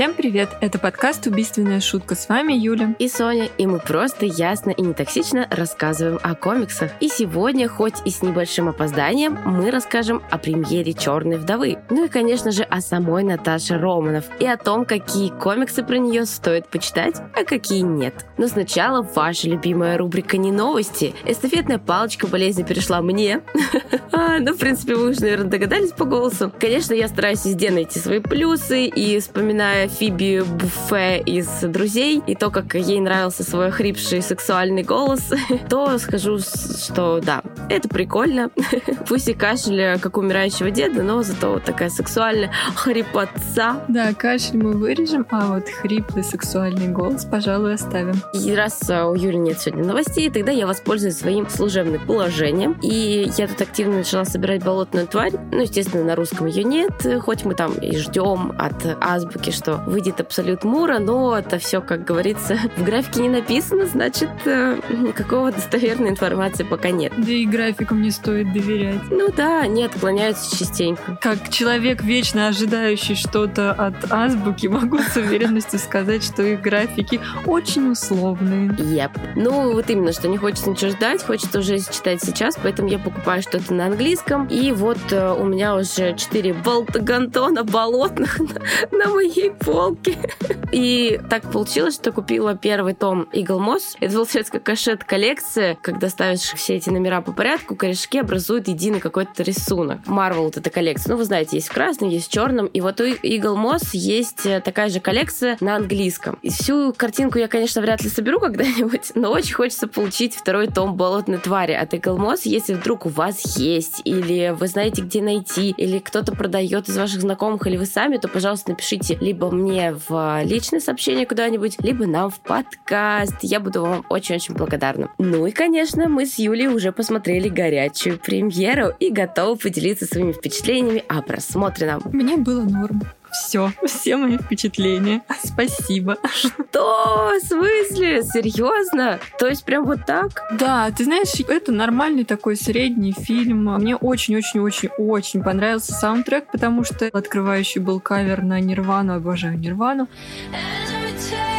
[0.00, 0.48] Всем привет!
[0.62, 2.14] Это подкаст «Убийственная шутка».
[2.14, 2.96] С вами Юля.
[2.98, 3.50] И Соня.
[3.58, 6.92] И мы просто ясно и нетоксично рассказываем о комиксах.
[7.00, 11.76] И сегодня, хоть и с небольшим опозданием, мы расскажем о премьере «Черной вдовы».
[11.90, 14.24] Ну и, конечно же, о самой Наташе Романов.
[14.38, 18.14] И о том, какие комиксы про нее стоит почитать, а какие нет.
[18.38, 21.14] Но сначала ваша любимая рубрика «Не новости».
[21.26, 23.42] Эстафетная палочка болезни перешла мне.
[24.12, 26.52] А, ну, в принципе, вы уже, наверное, догадались по голосу.
[26.58, 32.50] Конечно, я стараюсь везде найти свои плюсы и вспоминая Фиби Буфе из «Друзей» и то,
[32.50, 35.32] как ей нравился свой хрипший сексуальный голос,
[35.68, 38.50] то скажу, что да, это прикольно.
[39.08, 43.84] Пусть и кашель, как умирающего деда, но зато вот такая сексуальная хрипотца.
[43.88, 48.14] Да, кашель мы вырежем, а вот хриплый сексуальный голос, пожалуй, оставим.
[48.32, 52.78] И раз а, у Юли нет сегодня новостей, тогда я воспользуюсь своим служебным положением.
[52.82, 55.32] И я тут активно начала собирать болотную тварь.
[55.50, 60.20] Ну, естественно, на русском ее нет, хоть мы там и ждем от азбуки, что выйдет
[60.20, 66.10] Абсолют Мура, но это все, как говорится, в графике не написано, значит, э, никакого достоверной
[66.10, 67.12] информации пока нет.
[67.16, 69.00] Да и графикам не стоит доверять.
[69.10, 71.18] Ну да, они отклоняются частенько.
[71.20, 77.90] Как человек, вечно ожидающий что-то от азбуки, могу с уверенностью сказать, что их графики очень
[77.90, 78.70] условные.
[78.70, 79.10] Yep.
[79.36, 83.42] Ну, вот именно, что не хочется ничего ждать, хочется уже читать сейчас, поэтому я покупаю
[83.42, 84.46] что-то на английском.
[84.46, 88.60] И вот э, у меня уже 4 болтагантона болотных на,
[88.98, 90.18] на моей полке.
[90.72, 93.96] И так получилось, что купила первый том Eagle Moss.
[94.00, 99.42] Это получается как кашет-коллекция, когда ставишь все эти номера по порядку, корешки образуют единый какой-то
[99.42, 100.00] рисунок.
[100.06, 101.12] Marvel вот эта коллекция.
[101.12, 102.66] Ну, вы знаете, есть в красном, есть в черном.
[102.66, 106.38] И вот у Eagle Moss есть э, такая же коллекция на английском.
[106.42, 110.94] И всю картинку я, конечно, вряд ли соберу когда-нибудь, но очень хочется получить второй том
[110.94, 115.70] болотной твари от Eagle Moss, если вдруг у вас есть, или вы знаете, где найти,
[115.70, 119.59] или кто-то продает из ваших знакомых, или вы сами, то, пожалуйста, напишите либо мне
[120.08, 123.36] в личное сообщение куда-нибудь, либо нам в подкаст.
[123.42, 125.10] Я буду вам очень-очень благодарна.
[125.18, 131.04] Ну и, конечно, мы с Юлей уже посмотрели горячую премьеру и готовы поделиться своими впечатлениями
[131.08, 132.02] о просмотренном.
[132.12, 133.02] Мне было норм.
[133.32, 135.22] Все, все мои впечатления.
[135.42, 136.16] Спасибо.
[136.32, 137.32] Что?
[137.40, 138.22] В смысле?
[138.22, 139.18] Серьезно?
[139.38, 140.42] То есть прям вот так?
[140.52, 143.74] Да, ты знаешь, это нормальный такой средний фильм.
[143.74, 149.14] Мне очень-очень-очень-очень понравился саундтрек, потому что открывающий был кавер на Нирвану.
[149.14, 150.08] Обожаю Нирвану.
[150.52, 151.49] А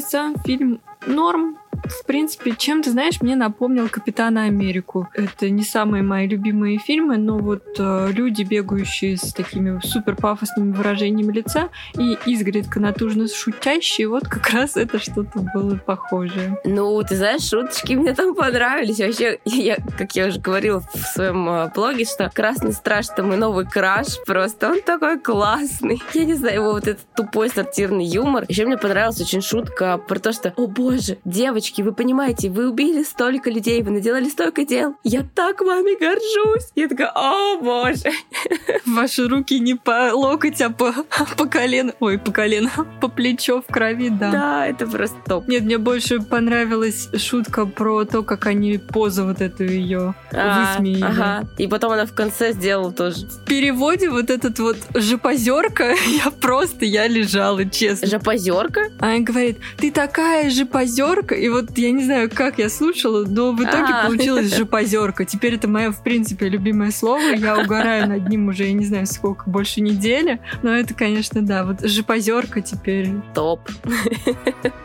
[0.00, 1.58] сам фильм норм,
[1.92, 5.08] в принципе, чем ты знаешь, мне напомнил Капитана Америку.
[5.14, 10.72] Это не самые мои любимые фильмы, но вот э, люди, бегающие с такими супер пафосными
[10.72, 16.58] выражениями лица и изгредка натужно шутящие, вот как раз это что-то было похожее.
[16.64, 18.98] Ну, ты знаешь, шуточки мне там понравились.
[18.98, 23.36] Вообще, я, как я уже говорила в своем э, блоге, что Красный Страж это мой
[23.36, 24.70] новый краш просто.
[24.70, 26.02] Он такой классный.
[26.14, 28.44] Я не знаю, его вот этот тупой сортирный юмор.
[28.48, 33.02] Еще мне понравилась очень шутка про то, что, о боже, девочки, вы понимаете, вы убили
[33.02, 34.96] столько людей, вы наделали столько дел.
[35.04, 36.70] Я так вами горжусь.
[36.74, 38.10] Я такая, о боже.
[38.86, 40.92] Ваши руки не по локоть, а по,
[41.36, 41.92] по колено.
[42.00, 44.30] Ой, по колено, по плечо в крови, да.
[44.30, 45.48] Да, это просто топ.
[45.48, 51.02] Нет, мне больше понравилась шутка про то, как они позу вот эту ее а, высмеяли.
[51.02, 51.48] Ага.
[51.58, 53.26] И потом она в конце сделала тоже.
[53.26, 55.94] В переводе вот этот вот жопозерка,
[56.24, 58.08] я просто, я лежала, честно.
[58.08, 58.90] Жопозерка?
[58.98, 63.60] Она говорит, ты такая жопозерка, и вот я не знаю, как я слушала, но в
[63.62, 64.06] итоге А-а-а.
[64.06, 65.24] получилась жопозерка.
[65.24, 67.34] Теперь это мое, в принципе, любимое слово.
[67.34, 70.40] Я угораю над ним уже, я не знаю, сколько, больше недели.
[70.62, 73.10] Но это, конечно, да, вот жопозерка теперь.
[73.34, 73.68] Топ.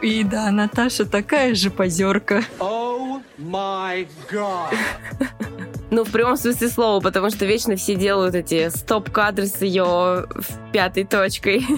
[0.02, 2.44] И да, Наташа такая жопозерка.
[2.60, 4.74] Oh my god.
[5.90, 10.28] Ну, в прямом смысле слова, потому что вечно все делают эти стоп-кадры с ее
[10.74, 11.66] пятой точкой.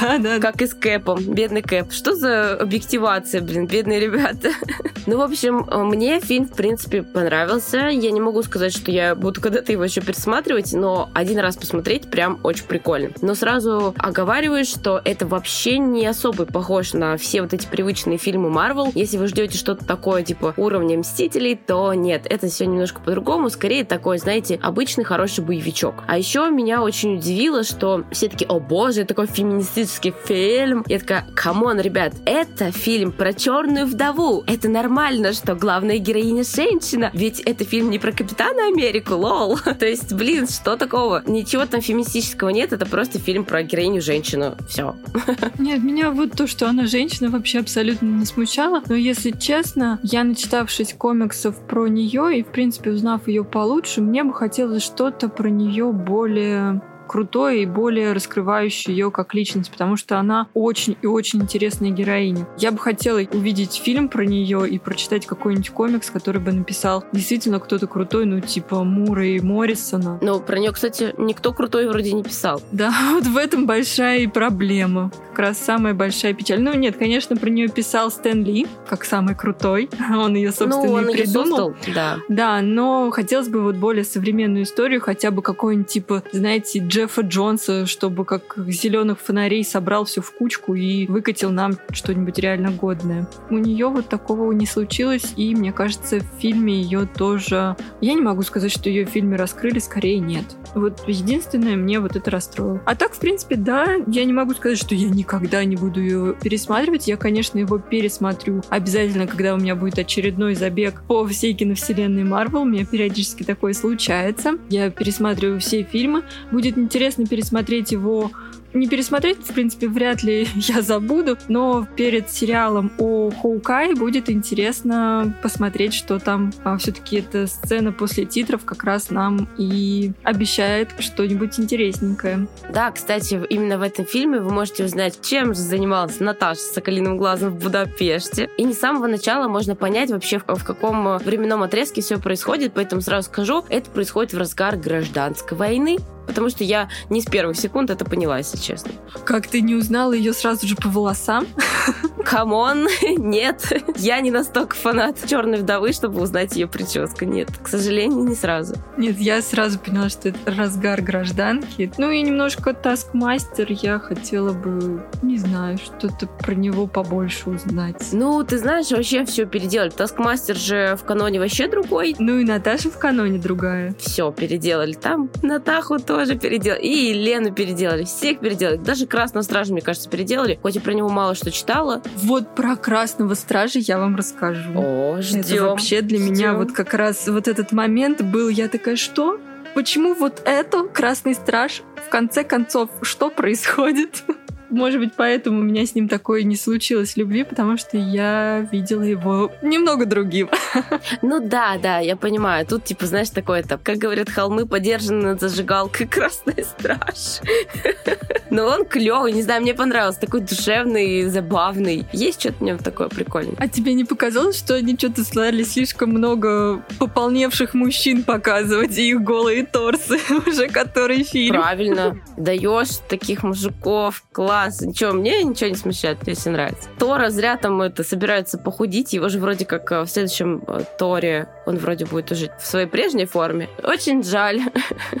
[0.00, 0.38] Да, да.
[0.38, 1.22] Как и с Кэпом.
[1.22, 1.92] Бедный Кэп.
[1.92, 4.50] Что за объективация, блин, бедные ребята.
[5.06, 7.88] Ну, в общем, мне фильм, в принципе, понравился.
[7.88, 12.10] Я не могу сказать, что я буду когда-то его еще пересматривать, но один раз посмотреть
[12.10, 13.10] прям очень прикольно.
[13.22, 18.50] Но сразу оговариваю, что это вообще не особо похож на все вот эти привычные фильмы
[18.50, 18.92] Марвел.
[18.94, 23.48] Если вы ждете что-то такое, типа, уровня Мстителей, то нет, это все немножко по-другому по-другому,
[23.48, 26.02] скорее такой, знаете, обычный хороший боевичок.
[26.08, 30.84] А еще меня очень удивило, что все таки о боже, такой феминистический фильм.
[30.88, 34.42] Я такая, come on, ребят, это фильм про черную вдову.
[34.48, 37.12] Это нормально, что главная героиня женщина.
[37.14, 39.56] Ведь это фильм не про Капитана Америку, LOL.
[39.78, 41.22] То есть, блин, что такого?
[41.24, 44.56] Ничего там феминистического нет, это просто фильм про героиню женщину.
[44.68, 44.96] Все.
[45.58, 48.82] Нет, меня вот то, что она женщина, вообще абсолютно не смущало.
[48.88, 54.24] Но если честно, я, начитавшись комиксов про нее и, в принципе, узнав ее получше, мне
[54.24, 60.16] бы хотелось что-то про нее более крутой и более раскрывающий ее как личность, потому что
[60.20, 62.46] она очень и очень интересная героиня.
[62.56, 67.58] Я бы хотела увидеть фильм про нее и прочитать какой-нибудь комикс, который бы написал действительно
[67.58, 70.20] кто-то крутой, ну типа Мура и Моррисона.
[70.22, 72.62] Ну, про нее, кстати, никто крутой вроде не писал.
[72.70, 75.10] Да, вот в этом большая и проблема.
[75.30, 76.60] Как раз самая большая печаль.
[76.60, 79.90] Ну нет, конечно, про нее писал Стэн Ли, как самый крутой.
[80.10, 81.70] Он ее, собственно, ну, он и придумал.
[81.70, 82.18] Ее создал, да.
[82.28, 87.86] Да, но хотелось бы вот более современную историю, хотя бы какой-нибудь типа, знаете, Джеффа Джонса,
[87.86, 93.26] чтобы как зеленых фонарей собрал все в кучку и выкатил нам что-нибудь реально годное.
[93.48, 97.74] У нее вот такого не случилось, и мне кажется, в фильме ее тоже...
[98.02, 100.44] Я не могу сказать, что ее в фильме раскрыли, скорее нет.
[100.74, 102.80] Вот единственное, мне вот это расстроило.
[102.86, 106.34] А так, в принципе, да, я не могу сказать, что я никогда не буду ее
[106.40, 107.08] пересматривать.
[107.08, 112.62] Я, конечно, его пересмотрю обязательно, когда у меня будет очередной забег по всей киновселенной Марвел.
[112.62, 114.58] У меня периодически такое случается.
[114.68, 116.22] Я пересматриваю все фильмы.
[116.50, 118.30] Будет интересно пересмотреть его
[118.72, 125.34] не пересмотреть, в принципе, вряд ли я забуду, но перед сериалом о Хоукай будет интересно
[125.42, 131.58] посмотреть, что там а, все-таки эта сцена после титров как раз нам и обещает что-нибудь
[131.58, 132.46] интересненькое.
[132.72, 137.16] Да, кстати, именно в этом фильме вы можете узнать, чем же занималась Наташа с Соколиным
[137.16, 138.50] глазом в Будапеште.
[138.56, 142.72] И не с самого начала можно понять вообще, в, в каком временном отрезке все происходит,
[142.74, 147.56] поэтому сразу скажу, это происходит в разгар гражданской войны, потому что я не с первых
[147.56, 148.92] секунд это поняла, если честно.
[149.24, 151.46] Как ты не узнала ее сразу же по волосам?
[152.24, 152.86] Come on,
[153.16, 153.72] нет.
[153.96, 157.24] Я не настолько фанат черной вдовы, чтобы узнать ее прическу.
[157.24, 158.74] Нет, к сожалению, не сразу.
[158.96, 161.92] Нет, я сразу поняла, что это разгар гражданки.
[161.98, 168.08] Ну и немножко Таскмастер я хотела бы, не знаю, что-то про него побольше узнать.
[168.12, 169.90] Ну, ты знаешь, вообще все переделали.
[169.90, 172.14] Таскмастер же в каноне вообще другой.
[172.18, 173.94] Ну и Наташа в каноне другая.
[173.98, 174.92] Все переделали.
[174.92, 176.80] Там Натаху тоже переделали.
[176.80, 178.02] И Елену переделали.
[178.02, 178.78] Всех переделали.
[178.78, 180.58] Даже Красного Стража, мне кажется, переделали.
[180.60, 182.02] Хоть и про него мало что читала.
[182.16, 184.72] Вот про Красного Стража я вам расскажу.
[184.74, 185.40] О, ждем.
[185.40, 186.32] Это вообще для ждем.
[186.32, 188.48] меня вот как раз вот этот момент был.
[188.48, 189.38] Я такая, что?
[189.76, 191.82] Почему вот это Красный Страж?
[192.04, 194.24] В конце концов, что происходит?
[194.70, 199.02] Может быть, поэтому у меня с ним такое не случилось любви, потому что я видела
[199.02, 200.48] его немного другим.
[201.22, 202.66] Ну да, да, я понимаю.
[202.66, 207.40] Тут, типа, знаешь, такое то как говорят, холмы подержаны над зажигалкой Красный Страж.
[208.50, 210.20] Но он клевый, не знаю, мне понравился.
[210.20, 212.06] Такой душевный, забавный.
[212.12, 213.54] Есть что-то в нем такое прикольное.
[213.58, 219.22] А тебе не показалось, что они что-то стали слишком много пополневших мужчин показывать и их
[219.22, 221.54] голые торсы уже который фильм?
[221.54, 222.18] Правильно.
[222.36, 224.80] Даешь таких мужиков, класс класс.
[224.80, 226.88] Ничего, мне ничего не смущает, мне все нравится.
[226.98, 229.12] Тора зря там это собирается похудить.
[229.12, 232.86] Его же вроде как э, в следующем э, Торе он вроде будет уже в своей
[232.86, 233.68] прежней форме.
[233.82, 234.60] Очень жаль.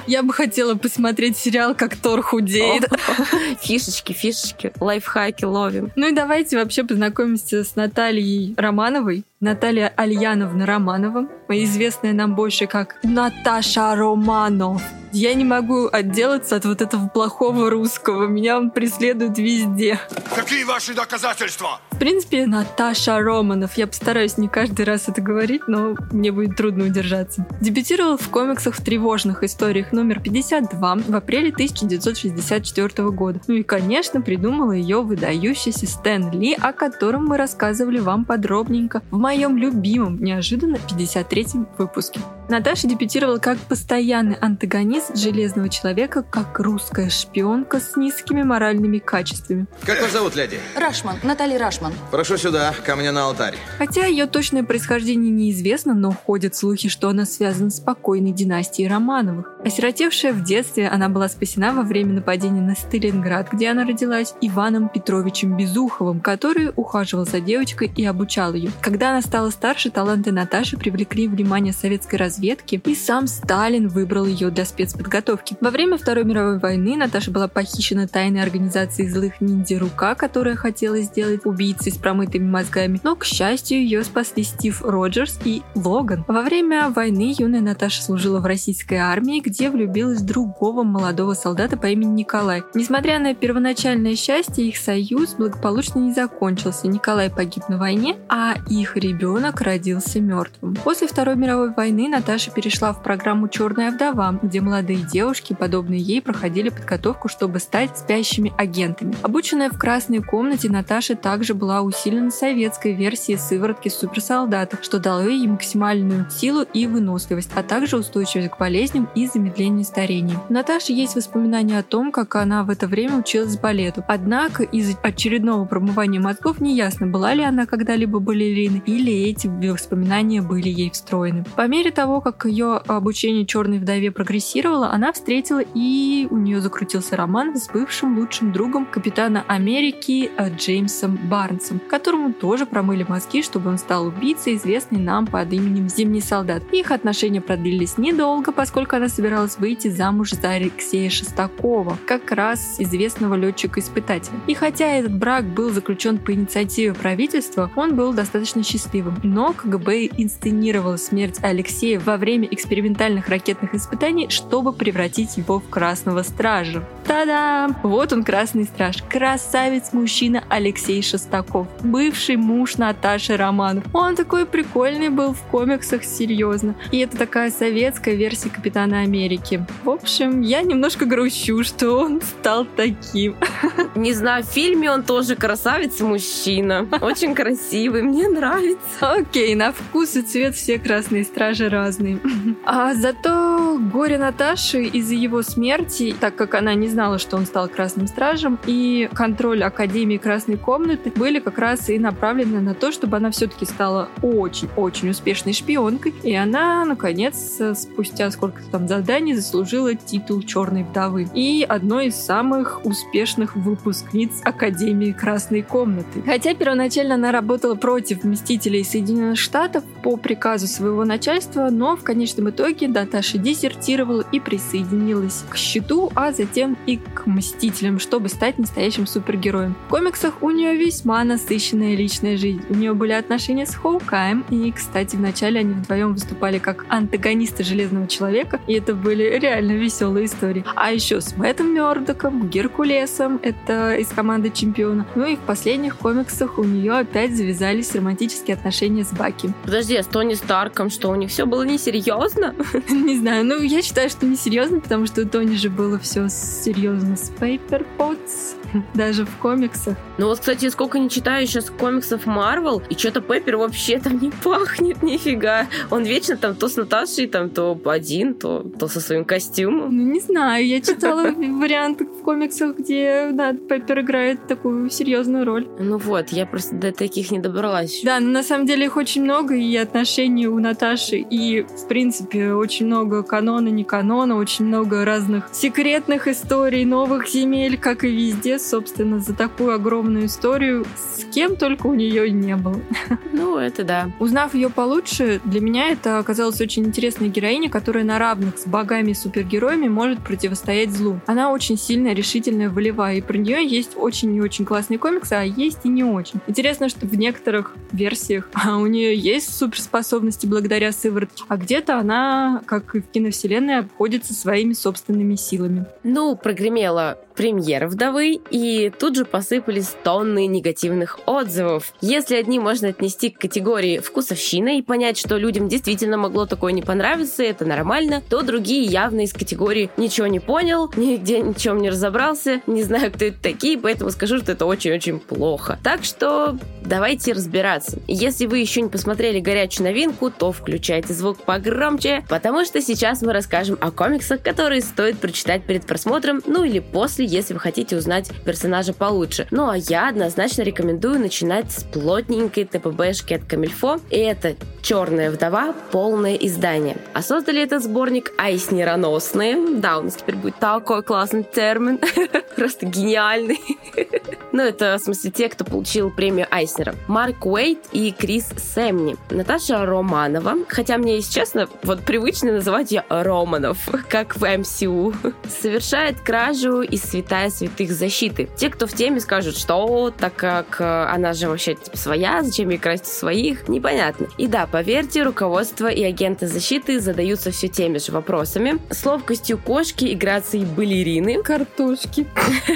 [0.06, 2.88] Я бы хотела посмотреть сериал, как Тор худеет.
[3.60, 5.92] Фишечки, фишечки, лайфхаки ловим.
[5.96, 9.24] Ну и давайте вообще познакомимся с Натальей Романовой.
[9.42, 14.82] Наталья Альяновна Романова, известная нам больше как Наташа Романов.
[15.12, 18.26] Я не могу отделаться от вот этого плохого русского.
[18.26, 19.98] Меня он преследует везде.
[20.34, 21.80] Какие ваши доказательства?
[22.00, 23.74] В принципе, Наташа Романов.
[23.76, 27.46] Я постараюсь не каждый раз это говорить, но мне будет трудно удержаться.
[27.60, 33.42] Дебютировал в комиксах в тревожных историях номер 52 в апреле 1964 года.
[33.46, 39.18] Ну и, конечно, придумала ее выдающийся Стэн Ли, о котором мы рассказывали вам подробненько в
[39.18, 42.20] моем любимом, неожиданно 53-м выпуске.
[42.48, 49.66] Наташа дебютировала как постоянный антагонист Железного Человека, как русская шпионка с низкими моральными качествами.
[49.84, 50.58] Как вас зовут, леди?
[50.74, 51.89] Рашман, Наталья Рашман.
[52.10, 53.56] Прошу сюда, ко мне на алтарь.
[53.78, 59.50] Хотя ее точное происхождение неизвестно, но ходят слухи, что она связана с спокойной династией Романовых.
[59.64, 64.88] Осиротевшая в детстве, она была спасена во время нападения на Сталинград, где она родилась, Иваном
[64.88, 68.70] Петровичем Безуховым, который ухаживал за девочкой и обучал ее.
[68.80, 74.50] Когда она стала старше, таланты Наташи привлекли внимание советской разведки, и сам Сталин выбрал ее
[74.50, 75.56] для спецподготовки.
[75.60, 81.00] Во время Второй мировой войны Наташа была похищена тайной организацией злых ниндзя «Рука», которая хотела
[81.00, 81.44] сделать
[81.80, 86.24] убийцей с промытыми мозгами, но, к счастью, ее спасли Стив Роджерс и Логан.
[86.28, 91.76] Во время войны юная Наташа служила в российской армии, где влюбилась в другого молодого солдата
[91.76, 92.62] по имени Николай.
[92.74, 96.88] Несмотря на первоначальное счастье, их союз благополучно не закончился.
[96.88, 100.76] Николай погиб на войне, а их ребенок родился мертвым.
[100.76, 106.20] После Второй мировой войны Наташа перешла в программу «Черная вдова», где молодые девушки, подобные ей,
[106.20, 109.14] проходили подготовку, чтобы стать спящими агентами.
[109.22, 115.46] Обученная в красной комнате, Наташа также была усилена советской версией сыворотки суперсолдата, что дало ей
[115.46, 120.38] максимальную силу и выносливость, а также устойчивость к болезням и замедлению старения.
[120.48, 124.04] У Наташи есть воспоминания о том, как она в это время училась балету.
[124.08, 130.68] Однако из очередного промывания мозгов неясно, была ли она когда-либо балериной или эти воспоминания были
[130.68, 131.44] ей встроены.
[131.56, 137.16] По мере того, как ее обучение черной вдове прогрессировало, она встретила и у нее закрутился
[137.16, 143.70] роман с бывшим лучшим другом капитана Америки э, Джеймсом Барнсом, которому тоже промыли мозги, чтобы
[143.70, 146.62] он стал убийцей, известный нам под именем Зимний солдат.
[146.72, 153.34] Их отношения продлились недолго, поскольку она собиралась выйти замуж за Алексея Шестакова, как раз известного
[153.34, 154.38] летчика-испытателя.
[154.46, 159.18] И хотя этот брак был заключен по инициативе правительства, он был достаточно счастливым.
[159.22, 166.22] Но КГБ инсценировал смерть Алексея во время экспериментальных ракетных испытаний, чтобы превратить его в красного
[166.22, 166.84] стража.
[167.06, 167.76] Та-дам!
[167.82, 169.02] Вот он, красный страж.
[169.08, 171.39] Красавец-мужчина Алексей Шестаков.
[171.82, 173.84] Бывший муж Наташи Романов.
[173.92, 176.74] Он такой прикольный был в комиксах, серьезно.
[176.90, 179.64] И это такая советская версия Капитана Америки.
[179.84, 183.36] В общем, я немножко грущу, что он стал таким.
[183.94, 186.88] Не знаю, в фильме он тоже красавец-мужчина.
[187.00, 188.78] Очень красивый, мне нравится.
[189.00, 192.18] Окей, на вкус и цвет все красные стражи разные.
[192.64, 197.68] А зато горе Наташи из-за его смерти, так как она не знала, что он стал
[197.68, 203.16] красным стражем, и контроль Академии Красной Комнаты были как раз и направлены на то, чтобы
[203.16, 210.42] она все-таки стала очень-очень успешной шпионкой, и она, наконец, спустя сколько-то там заданий заслужила титул
[210.42, 216.22] Черной Вдовы и одной из самых успешных выпускниц Академии Красной Комнаты.
[216.24, 222.50] Хотя первоначально она работала против Мстителей Соединенных Штатов по приказу своего начальства, но в конечном
[222.50, 229.06] итоге Наташа дезертировала и присоединилась к щиту, а затем и к Мстителям, чтобы стать настоящим
[229.06, 229.76] супергероем.
[229.86, 232.62] В комиксах у нее весьма насыщенная личная жизнь.
[232.68, 238.06] У нее были отношения с Хоукаем, и, кстати, вначале они вдвоем выступали как антагонисты Железного
[238.06, 240.64] Человека, и это были реально веселые истории.
[240.74, 245.06] А еще с Мэттом Мёрдоком, Геркулесом, это из команды Чемпиона.
[245.14, 249.52] Ну и в последних комиксах у нее опять завязались романтические отношения с Баки.
[249.64, 252.54] Подожди, а с Тони Старком что, у них все было несерьезно?
[252.90, 257.16] Не знаю, ну я считаю, что несерьезно, потому что у Тони же было все серьезно
[257.16, 258.54] с Paper Pots.
[258.94, 259.96] даже в комиксах.
[260.18, 264.30] Ну вот, кстати, сколько не читаю сейчас комиксов Марвел, и что-то Пеппер вообще там не
[264.30, 265.66] пахнет нифига.
[265.90, 269.94] Он вечно там то с Наташей, там то один, то, то со своим костюмом.
[269.96, 275.66] Ну, не знаю, я читала варианты в комиксах, где, да, Пеппер играет такую серьезную роль.
[275.80, 278.02] Ну вот, я просто до таких не добралась.
[278.04, 282.52] Да, но на самом деле их очень много, и отношений у Наташи, и, в принципе,
[282.52, 288.60] очень много канона, не канона, очень много разных секретных историй, новых земель, как и везде,
[288.60, 292.80] собственно, за такую огромную историю, с кем только у нее не было.
[293.32, 294.10] Ну, это да.
[294.18, 299.12] Узнав ее получше, для меня это оказалась очень интересная героиня, которая на равных с богами
[299.12, 301.20] и супергероями может противостоять злу.
[301.26, 305.42] Она очень сильная, решительная, волевая, и про нее есть очень и очень классные комиксы, а
[305.42, 306.40] есть и не очень.
[306.46, 312.62] Интересно, что в некоторых версиях а у нее есть суперспособности благодаря сыворотке, а где-то она,
[312.66, 315.86] как и в киновселенной, обходится своими собственными силами.
[316.02, 321.92] Ну, прогремела премьера «Вдовы», и тут же посыпались тонны негативных отзывов.
[322.00, 326.82] Если одни можно отнести к категории вкусовщина и понять, что людям действительно могло такое не
[326.82, 332.60] понравиться, это нормально, то другие явно из категории «ничего не понял», нигде ничем не разобрался,
[332.66, 335.78] не знаю, кто это такие, поэтому скажу, что это очень-очень плохо.
[335.82, 338.00] Так что давайте разбираться.
[338.06, 343.32] Если вы еще не посмотрели горячую новинку, то включайте звук погромче, потому что сейчас мы
[343.32, 348.30] расскажем о комиксах, которые стоит прочитать перед просмотром, ну или после, если вы хотите узнать
[348.44, 349.46] персонажа получше.
[349.50, 354.00] Ну а я однозначно рекомендую начинать с плотненькой ТПБшки от Камильфо.
[354.10, 355.74] И это «Черная вдова.
[355.90, 356.96] Полное издание».
[357.12, 359.78] А создали этот сборник айснероносные.
[359.78, 361.98] Да, у нас теперь будет такой классный термин.
[362.56, 363.60] Просто гениальный.
[364.52, 366.96] Ну, это, в смысле, те, кто получил премию Айснера.
[367.06, 369.16] Марк Уэйт и Крис Сэмни.
[369.30, 370.56] Наташа Романова.
[370.68, 375.14] Хотя мне, если честно, вот привычно называть ее Романов, как в МСУ.
[375.48, 378.48] Совершает кражу из святая святых защиты.
[378.56, 382.70] Те, кто в теме, скажут, что так как э, она же вообще типа своя, зачем
[382.70, 384.28] ей красть своих, непонятно.
[384.38, 388.78] И да, поверьте, руководство и агенты защиты задаются все теми же вопросами.
[388.90, 391.42] С ловкостью кошки и грацией балерины.
[391.42, 392.26] Картошки.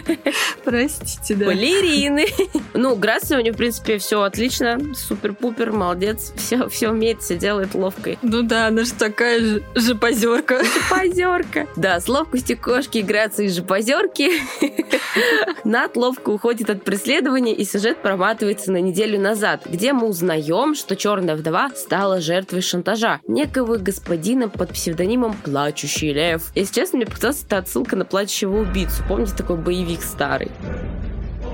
[0.65, 1.47] Простите, да.
[1.47, 2.27] Балерины.
[2.75, 4.79] Ну, грация у нее, в принципе, все отлично.
[4.95, 6.33] Супер-пупер, молодец.
[6.37, 8.19] Все, все умеет, все делает ловкой.
[8.23, 10.61] Ну да, она же такая же жопозерка.
[10.65, 11.69] Жопозерка.
[11.77, 14.24] Да, с ловкостью кошки и грацией жопозерки.
[15.65, 20.97] Над ловко уходит от преследования, и сюжет проматывается на неделю назад, где мы узнаем, что
[20.97, 26.51] черная вдова стала жертвой шантажа некого господина под псевдонимом Плачущий Лев.
[26.55, 29.03] Если честно, мне показалось, это отсылка на плачущего убийцу.
[29.09, 30.51] Помните такой боевик старый?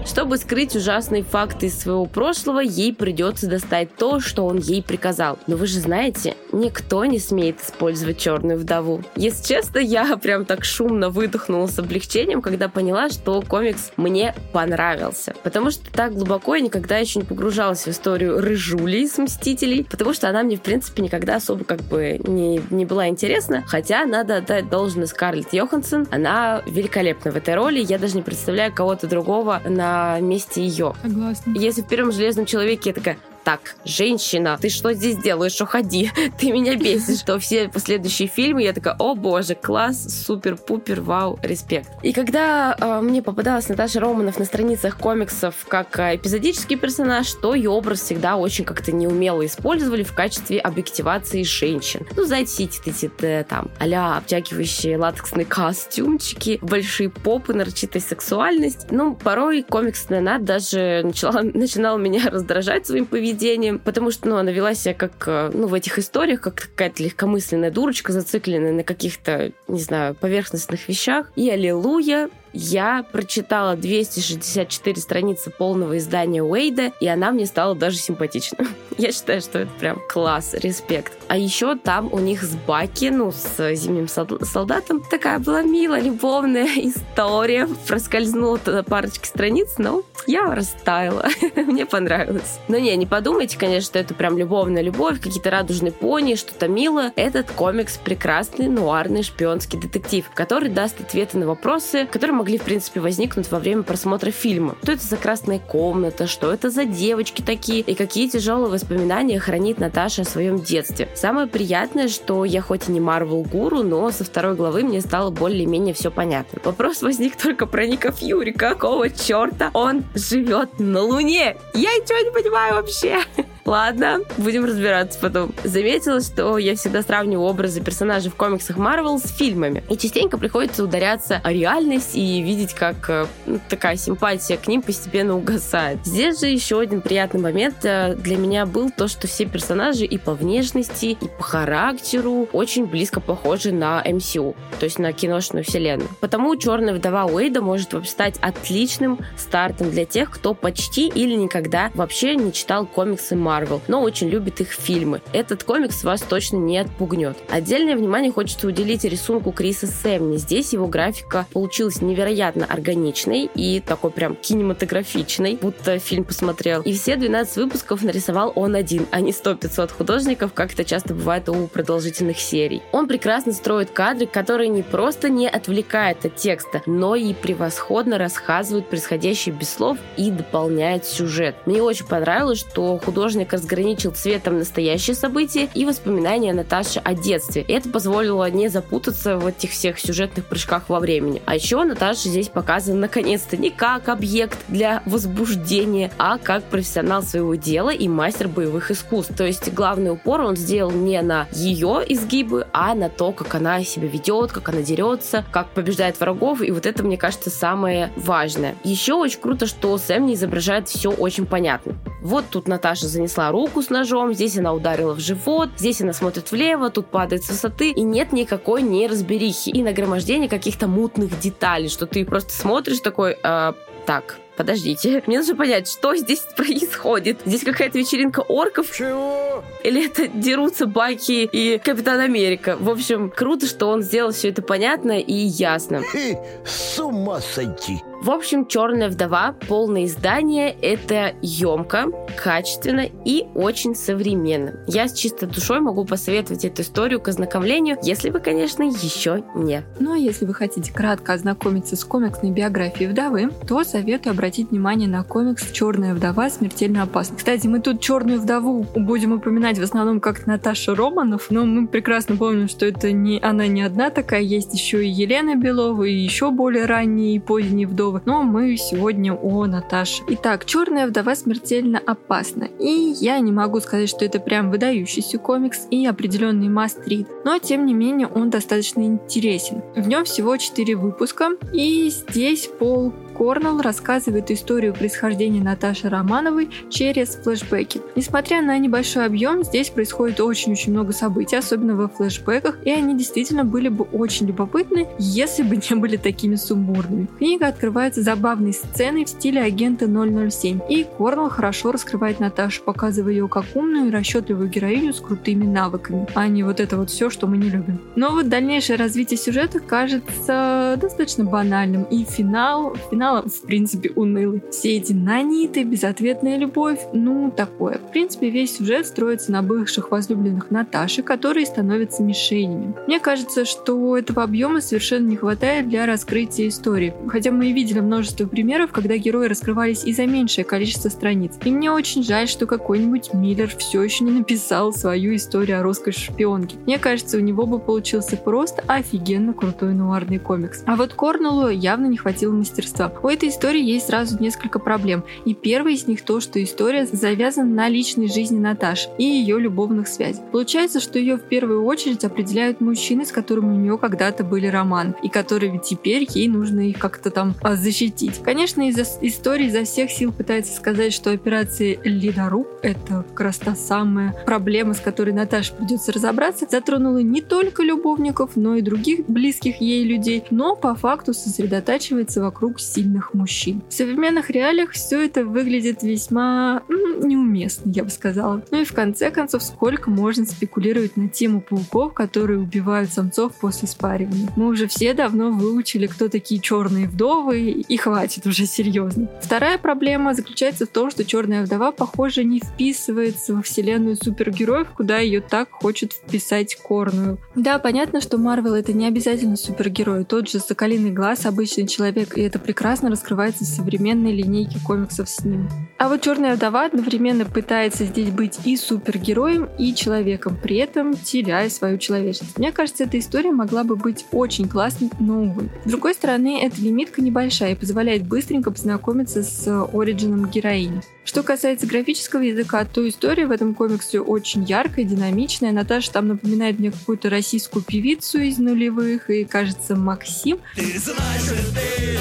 [0.07, 5.39] Чтобы скрыть ужасные факты из своего прошлого, ей придется достать то, что он ей приказал.
[5.47, 9.03] Но вы же знаете, никто не смеет использовать черную вдову.
[9.15, 15.35] Если честно, я прям так шумно выдохнула с облегчением, когда поняла, что комикс мне понравился.
[15.43, 20.15] Потому что так глубоко я никогда еще не погружалась в историю Рыжули из Мстителей, потому
[20.15, 23.65] что она мне, в принципе, никогда особо как бы не, не была интересна.
[23.67, 26.09] Хотя надо отдать должное Скарлетт Йоханссон.
[26.11, 27.81] Она великолепна в этой роли.
[27.81, 29.90] Я даже не представляю кого-то другого на
[30.21, 30.95] месте ее.
[31.03, 31.53] Согласна.
[31.55, 33.19] Если в первом железном человеке я такая,
[33.51, 35.61] так, женщина, ты что здесь делаешь?
[35.61, 37.23] Уходи, ты меня бесишь.
[37.23, 41.91] То все последующие фильмы я такая, о боже, класс, супер-пупер, вау, респект.
[42.05, 47.57] И когда э, мне попадалась Наташа Романов на страницах комиксов как э, эпизодический персонаж, то
[47.57, 52.07] ее образ всегда очень как-то неумело использовали в качестве объективации женщин.
[52.17, 58.87] Ну, знаете, эти, эти э, там а обтягивающие латексные костюмчики, большие попы, нарочитая сексуальность.
[58.93, 64.37] Ну, порой комиксная Над даже начала, начинала меня раздражать своим поведением, поведением, потому что, ну,
[64.37, 68.85] она вела себя как, э, ну, в этих историях, как какая-то легкомысленная дурочка, зацикленная на
[68.85, 71.33] каких-то, не знаю, поверхностных вещах.
[71.37, 78.67] И аллилуйя, я прочитала 264 страницы полного издания Уэйда, и она мне стала даже симпатична.
[78.99, 81.13] Я считаю, что это прям класс, респект.
[81.29, 86.67] А еще там у них с Баки, ну, с зимним солдатом, такая была милая, любовная
[86.77, 87.69] история.
[87.87, 91.27] Проскользнула туда парочки страниц, но я растаяла.
[91.57, 92.59] Мне понравилось.
[92.69, 97.13] Но не, не подумайте, конечно, что это прям любовная любовь, какие-то радужные пони, что-то мило.
[97.17, 103.01] Этот комикс прекрасный нуарный шпионский детектив, который даст ответы на вопросы, которые могли, в принципе,
[103.01, 104.75] возникнуть во время просмотра фильма.
[104.83, 109.79] Что это за красная комната, что это за девочки такие, и какие тяжелые воспоминания хранит
[109.79, 111.11] Наташа о своем детстве.
[111.15, 115.31] Самое приятное, что я хоть и не Марвел гуру, но со второй главы мне стало
[115.31, 116.61] более-менее все понятно.
[116.65, 118.53] Вопрос возник только про Ника Фьюри.
[118.53, 121.59] Какого черта он живет на Луне?
[121.75, 123.19] Я ничего не понимаю вообще.
[123.65, 125.53] Ладно, будем разбираться потом.
[125.65, 129.85] Заметила, что я всегда сравниваю образы персонажей в комиксах Марвел с фильмами.
[129.89, 134.83] И частенько приходится ударяться о реальность и видеть, как э, ну, такая симпатия к ним
[134.83, 135.99] постепенно угасает.
[136.05, 140.19] Здесь же еще один приятный момент э, для меня был то, что все персонажи и
[140.19, 146.09] по внешности, и по характеру очень близко похожи на MCU, то есть на киношную вселенную.
[146.21, 152.37] Потому «Черная вдова» Уэйда может стать отличным стартом для тех, кто почти или никогда вообще
[152.37, 155.23] не читал комиксы Марвел Марвел, но очень любит их фильмы.
[155.33, 157.37] Этот комикс вас точно не отпугнет.
[157.51, 160.37] Отдельное внимание хочется уделить рисунку Криса Сэмни.
[160.37, 166.83] Здесь его графика получилась невероятно органичной и такой прям кинематографичной, будто фильм посмотрел.
[166.83, 171.49] И все 12 выпусков нарисовал он один, а не 100-500 художников, как это часто бывает
[171.49, 172.83] у продолжительных серий.
[172.93, 178.89] Он прекрасно строит кадры, которые не просто не отвлекают от текста, но и превосходно рассказывают
[178.89, 181.57] происходящее без слов и дополняет сюжет.
[181.67, 187.63] Мне очень понравилось, что художник художник разграничил цветом настоящие события и воспоминания Наташи о детстве.
[187.63, 191.43] Это позволило не запутаться в этих всех сюжетных прыжках во времени.
[191.47, 197.55] А еще Наташа здесь показана наконец-то не как объект для возбуждения, а как профессионал своего
[197.55, 199.35] дела и мастер боевых искусств.
[199.37, 203.83] То есть главный упор он сделал не на ее изгибы, а на то, как она
[203.85, 206.63] себя ведет, как она дерется, как побеждает врагов.
[206.63, 208.75] И вот это, мне кажется, самое важное.
[208.85, 211.95] Еще очень круто, что Сэм не изображает все очень понятно.
[212.23, 216.13] Вот тут Наташа занесла занесла руку с ножом, здесь она ударила в живот, здесь она
[216.13, 221.89] смотрит влево, тут падает с высоты, и нет никакой неразберихи и нагромождения каких-то мутных деталей,
[221.89, 223.73] что ты просто смотришь такой, э,
[224.07, 227.41] так, подождите, мне нужно понять, что здесь происходит.
[227.45, 228.93] Здесь какая-то вечеринка орков?
[228.97, 229.63] Чего?
[229.85, 232.77] Или это дерутся Баки и Капитан Америка?
[232.81, 236.03] В общем, круто, что он сделал все это понятно и ясно.
[236.13, 238.03] Хе, с ума сойти.
[238.23, 244.75] В общем, «Черная вдова», полное издание, это емко, качественно и очень современно.
[244.87, 249.85] Я с чистой душой могу посоветовать эту историю к ознакомлению, если вы, конечно, еще не.
[249.99, 255.09] Ну а если вы хотите кратко ознакомиться с комиксной биографией вдовы, то советую обратить внимание
[255.09, 256.51] на комикс «Черная вдова.
[256.51, 257.39] Смертельно опасна».
[257.39, 262.37] Кстати, мы тут «Черную вдову» будем упоминать в основном как Наташа Романов, но мы прекрасно
[262.37, 266.51] помним, что это не она не одна такая, есть еще и Елена Белова, и еще
[266.51, 270.23] более ранние и поздние вдовы вдовы, но мы сегодня о Наташе.
[270.29, 272.65] Итак, «Черная вдова» смертельно опасна.
[272.79, 277.87] И я не могу сказать, что это прям выдающийся комикс и определенный мастрит, но тем
[277.87, 279.83] не менее он достаточно интересен.
[279.95, 287.37] В нем всего 4 выпуска, и здесь Пол Корнелл рассказывает историю происхождения Наташи Романовой через
[287.37, 288.03] флешбеки.
[288.15, 293.65] Несмотря на небольшой объем, здесь происходит очень-очень много событий, особенно во флешбеках, и они действительно
[293.65, 297.29] были бы очень любопытны, если бы не были такими сумбурными.
[297.39, 303.49] Книга открывается забавной сценой в стиле агента 007, и Корнелл хорошо раскрывает Наташу, показывая ее
[303.49, 307.47] как умную и расчетливую героиню с крутыми навыками, а не вот это вот все, что
[307.47, 308.03] мы не любим.
[308.17, 314.63] Но вот дальнейшее развитие сюжета кажется достаточно банальным, и финал, финал финала, в принципе, унылый.
[314.71, 317.99] Все эти наниты, безответная любовь, ну, такое.
[317.99, 322.95] В принципе, весь сюжет строится на бывших возлюбленных Наташи, которые становятся мишенями.
[323.07, 327.15] Мне кажется, что этого объема совершенно не хватает для раскрытия истории.
[327.29, 331.53] Хотя мы и видели множество примеров, когда герои раскрывались и за меньшее количество страниц.
[331.65, 336.13] И мне очень жаль, что какой-нибудь Миллер все еще не написал свою историю о русской
[336.13, 336.77] шпионке.
[336.87, 340.83] Мне кажется, у него бы получился просто офигенно крутой нуарный комикс.
[340.87, 343.09] А вот Корнеллу явно не хватило мастерства.
[343.23, 345.25] У этой истории есть сразу несколько проблем.
[345.45, 350.09] И первый из них то, что история завязана на личной жизни Наташи и ее любовных
[350.09, 350.41] связей.
[350.53, 355.15] Получается, что ее в первую очередь определяют мужчины, с которыми у нее когда-то были романы,
[355.23, 358.41] и которые теперь ей нужно их как-то там а, защитить.
[358.43, 363.75] Конечно, из-за истории изо всех сил пытается сказать, что операция Ледоруб— это как раз та
[363.75, 369.81] самая проблема, с которой Наташе придется разобраться, затронула не только любовников, но и других близких
[369.81, 373.83] ей людей, но по факту сосредотачивается вокруг сильных сильных мужчин.
[373.89, 378.63] В современных реалиях все это выглядит весьма неуместно, я бы сказала.
[378.71, 383.89] Ну и в конце концов, сколько можно спекулировать на тему пауков, которые убивают самцов после
[383.89, 384.49] спаривания.
[384.57, 389.29] Мы уже все давно выучили, кто такие черные вдовы, и хватит уже серьезно.
[389.43, 395.19] Вторая проблема заключается в том, что черная вдова, похоже, не вписывается во вселенную супергероев, куда
[395.19, 397.39] ее так хочет вписать Корную.
[397.55, 400.25] Да, понятно, что Марвел это не обязательно супергерой.
[400.25, 405.29] Тот же Соколиный Глаз, обычный человек, и это прекрасно прекрасно раскрывается в современной линейке комиксов
[405.29, 405.69] с ним.
[405.97, 411.71] А вот Черная вдова одновременно пытается здесь быть и супергероем, и человеком, при этом теряя
[411.71, 412.59] свою человечность.
[412.59, 415.71] Мне кажется, эта история могла бы быть очень классной, но увы.
[415.85, 421.01] С другой стороны, эта лимитка небольшая и позволяет быстренько познакомиться с оригином героини.
[421.25, 425.73] Что касается графического языка, то история в этом комиксе очень яркая, динамичная.
[425.73, 430.59] Наташа там напоминает мне какую-то российскую певицу из нулевых, и кажется Максим.
[430.75, 432.19] Ты знаешь ли ты,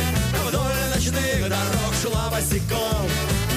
[1.00, 3.08] ночных дорог шла босиком,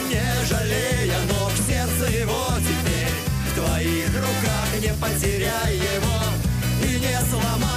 [0.08, 3.12] не жалея ног, сердце его теперь
[3.50, 6.21] в твоих руках, не потеряй его.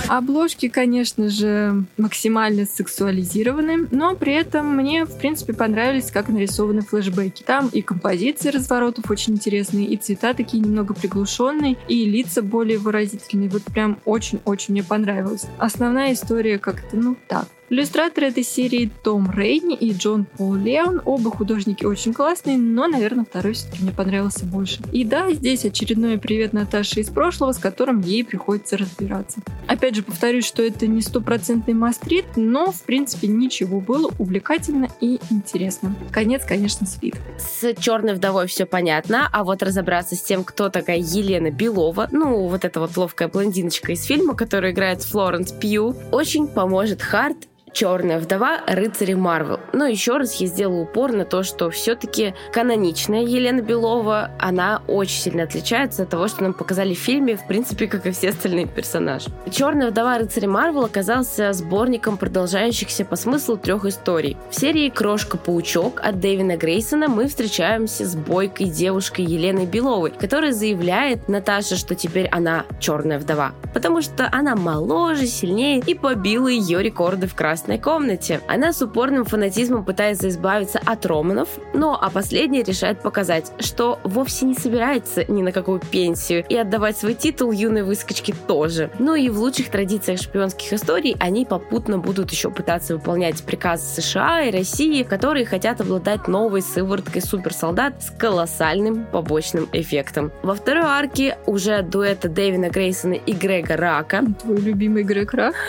[0.08, 7.44] Обложки, конечно же, максимально сексуализированы, но при этом мне, в принципе, понравились, как нарисованы флешбеки.
[7.44, 13.50] Там и композиции разворотов очень интересные, и цвета такие немного приглушенные, и лица более выразительные.
[13.50, 15.46] Вот прям очень-очень мне понравилось.
[15.58, 17.48] Основная история как-то, ну, так.
[17.68, 21.02] Иллюстраторы этой серии Том Рейни и Джон Пол Леон.
[21.04, 24.84] Оба художники очень классные, но, наверное, второй все-таки мне понравился больше.
[24.92, 29.40] И да, здесь очередной привет Наташе из прошлого, с которым ей приходится разбираться.
[29.68, 35.20] Опять же, повторюсь, что это не стопроцентный мастрит, но, в принципе, ничего было увлекательно и
[35.32, 35.96] интересно.
[36.12, 37.16] Конец, конечно, слит.
[37.40, 42.48] С черной вдовой все понятно, а вот разобраться с тем, кто такая Елена Белова, ну,
[42.48, 48.20] вот эта вот ловкая блондиночка из фильма, которая играет Флоренс Пью, очень поможет Харт Черная
[48.20, 49.60] вдова рыцари Марвел.
[49.74, 55.20] Но еще раз я сделала упор на то, что все-таки каноничная Елена Белова, она очень
[55.20, 58.68] сильно отличается от того, что нам показали в фильме, в принципе, как и все остальные
[58.68, 59.30] персонажи.
[59.52, 64.38] Черная вдова рыцари Марвел оказался сборником продолжающихся по смыслу трех историй.
[64.50, 71.28] В серии Крошка-паучок от Дэвина Грейсона мы встречаемся с бойкой девушкой Еленой Беловой, которая заявляет
[71.28, 77.28] Наташе, что теперь она черная вдова, потому что она моложе, сильнее и побила ее рекорды
[77.28, 78.42] в красной комнате.
[78.48, 84.46] Она с упорным фанатизмом пытается избавиться от Романов, но а последняя решает показать, что вовсе
[84.46, 88.92] не собирается ни на какую пенсию и отдавать свой титул юной выскочке тоже.
[89.00, 94.44] Ну и в лучших традициях шпионских историй они попутно будут еще пытаться выполнять приказы США
[94.44, 100.32] и России, которые хотят обладать новой сывороткой суперсолдат с колоссальным побочным эффектом.
[100.44, 104.24] Во второй арке уже дуэта Дэвина Грейсона и Грега Рака.
[104.42, 105.56] Твой любимый Грег Рак?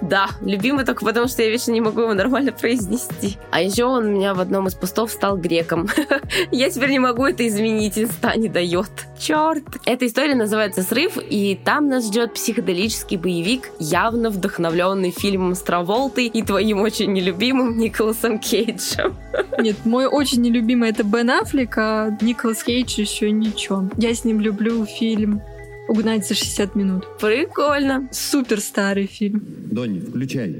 [0.00, 3.38] Да, любимый только потому, что я вечно не могу его нормально произнести.
[3.50, 5.88] А еще он у меня в одном из постов стал греком.
[6.52, 8.90] Я теперь не могу это изменить, инста не дает.
[9.18, 9.64] Черт!
[9.86, 16.26] Эта история называется «Срыв», и там нас ждет психоделический боевик, явно вдохновленный фильмом с Траволтой
[16.26, 19.16] и твоим очень нелюбимым Николасом Кейджем.
[19.58, 23.88] Нет, мой очень нелюбимый это Бен Аффлек, а Николас Кейдж еще ничего.
[23.96, 25.40] Я с ним люблю фильм
[25.88, 27.06] «Угнать за 60 минут».
[27.18, 28.08] Прикольно.
[28.12, 29.42] Супер старый фильм.
[29.70, 30.54] Донни, включай.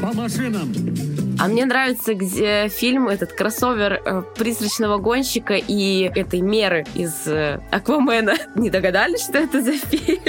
[0.00, 0.72] По машинам!
[1.38, 7.60] А мне нравится где фильм, этот кроссовер э, призрачного гонщика и этой меры из э,
[7.70, 8.34] Аквамена.
[8.54, 10.20] Не догадались, что это за фильм?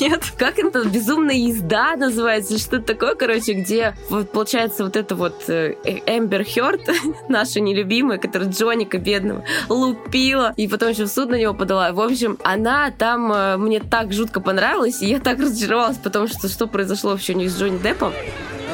[0.00, 0.32] Нет.
[0.36, 0.84] Как это?
[0.84, 5.74] Безумная езда называется, что-то такое, короче, где вот получается вот это вот э,
[6.06, 6.80] Эмбер Хёрд,
[7.28, 11.92] наша нелюбимая, которая Джоника бедного лупила, и потом еще в суд на него подала.
[11.92, 16.48] В общем, она там э, мне так жутко понравилась, и я так разочаровалась, потому что
[16.48, 18.12] что произошло вообще не с Джонни Деппом.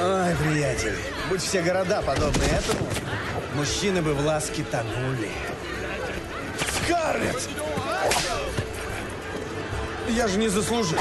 [0.02, 0.92] Ой, приятель,
[1.28, 2.86] будь все города подобны этому,
[3.54, 5.30] мужчины бы в ласке тонули.
[6.84, 7.48] Скарлетт!
[10.08, 10.98] Я же не заслужил.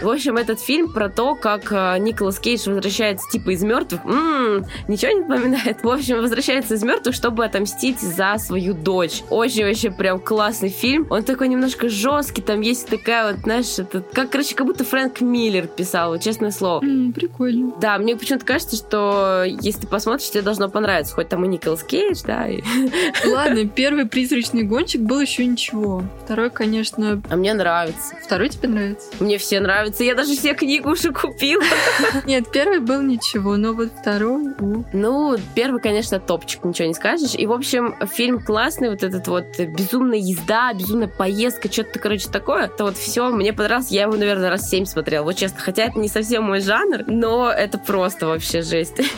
[0.00, 4.00] В общем, этот фильм про то, как э, Николас Кейдж возвращается типа из мертвых.
[4.04, 5.82] М-м, ничего не напоминает.
[5.82, 9.22] В общем, возвращается из мертвых, чтобы отомстить за свою дочь.
[9.28, 11.08] Очень вообще прям классный фильм.
[11.10, 12.42] Он такой немножко жесткий.
[12.42, 16.52] Там есть такая вот, знаешь, это, как, короче, как будто Фрэнк Миллер писал, вот, честное
[16.52, 16.80] слово.
[16.84, 17.72] М, Прикольно.
[17.80, 21.12] Да, мне почему-то кажется, что если ты посмотришь, тебе должно понравиться.
[21.16, 22.46] Хоть там и Николас Кейдж, да.
[22.46, 22.62] и-
[23.26, 26.04] Ладно, первый призрачный гонщик был еще ничего.
[26.24, 27.20] Второй, конечно...
[27.28, 28.14] А мне нравится.
[28.24, 29.08] Второй тебе нравится?
[29.18, 30.04] Мне все нравятся.
[30.04, 31.64] Я даже все книги уже купила.
[32.26, 34.54] Нет, первый был ничего, но вот второй...
[34.92, 37.34] Ну, первый, конечно, топчик, ничего не скажешь.
[37.34, 42.66] И, в общем, фильм классный, вот этот вот безумная езда, безумная поездка, что-то, короче, такое.
[42.66, 43.90] Это вот все мне понравилось.
[43.90, 45.58] Я его, наверное, раз семь смотрела, вот честно.
[45.58, 49.00] Хотя это не совсем мой жанр, но это просто вообще жесть.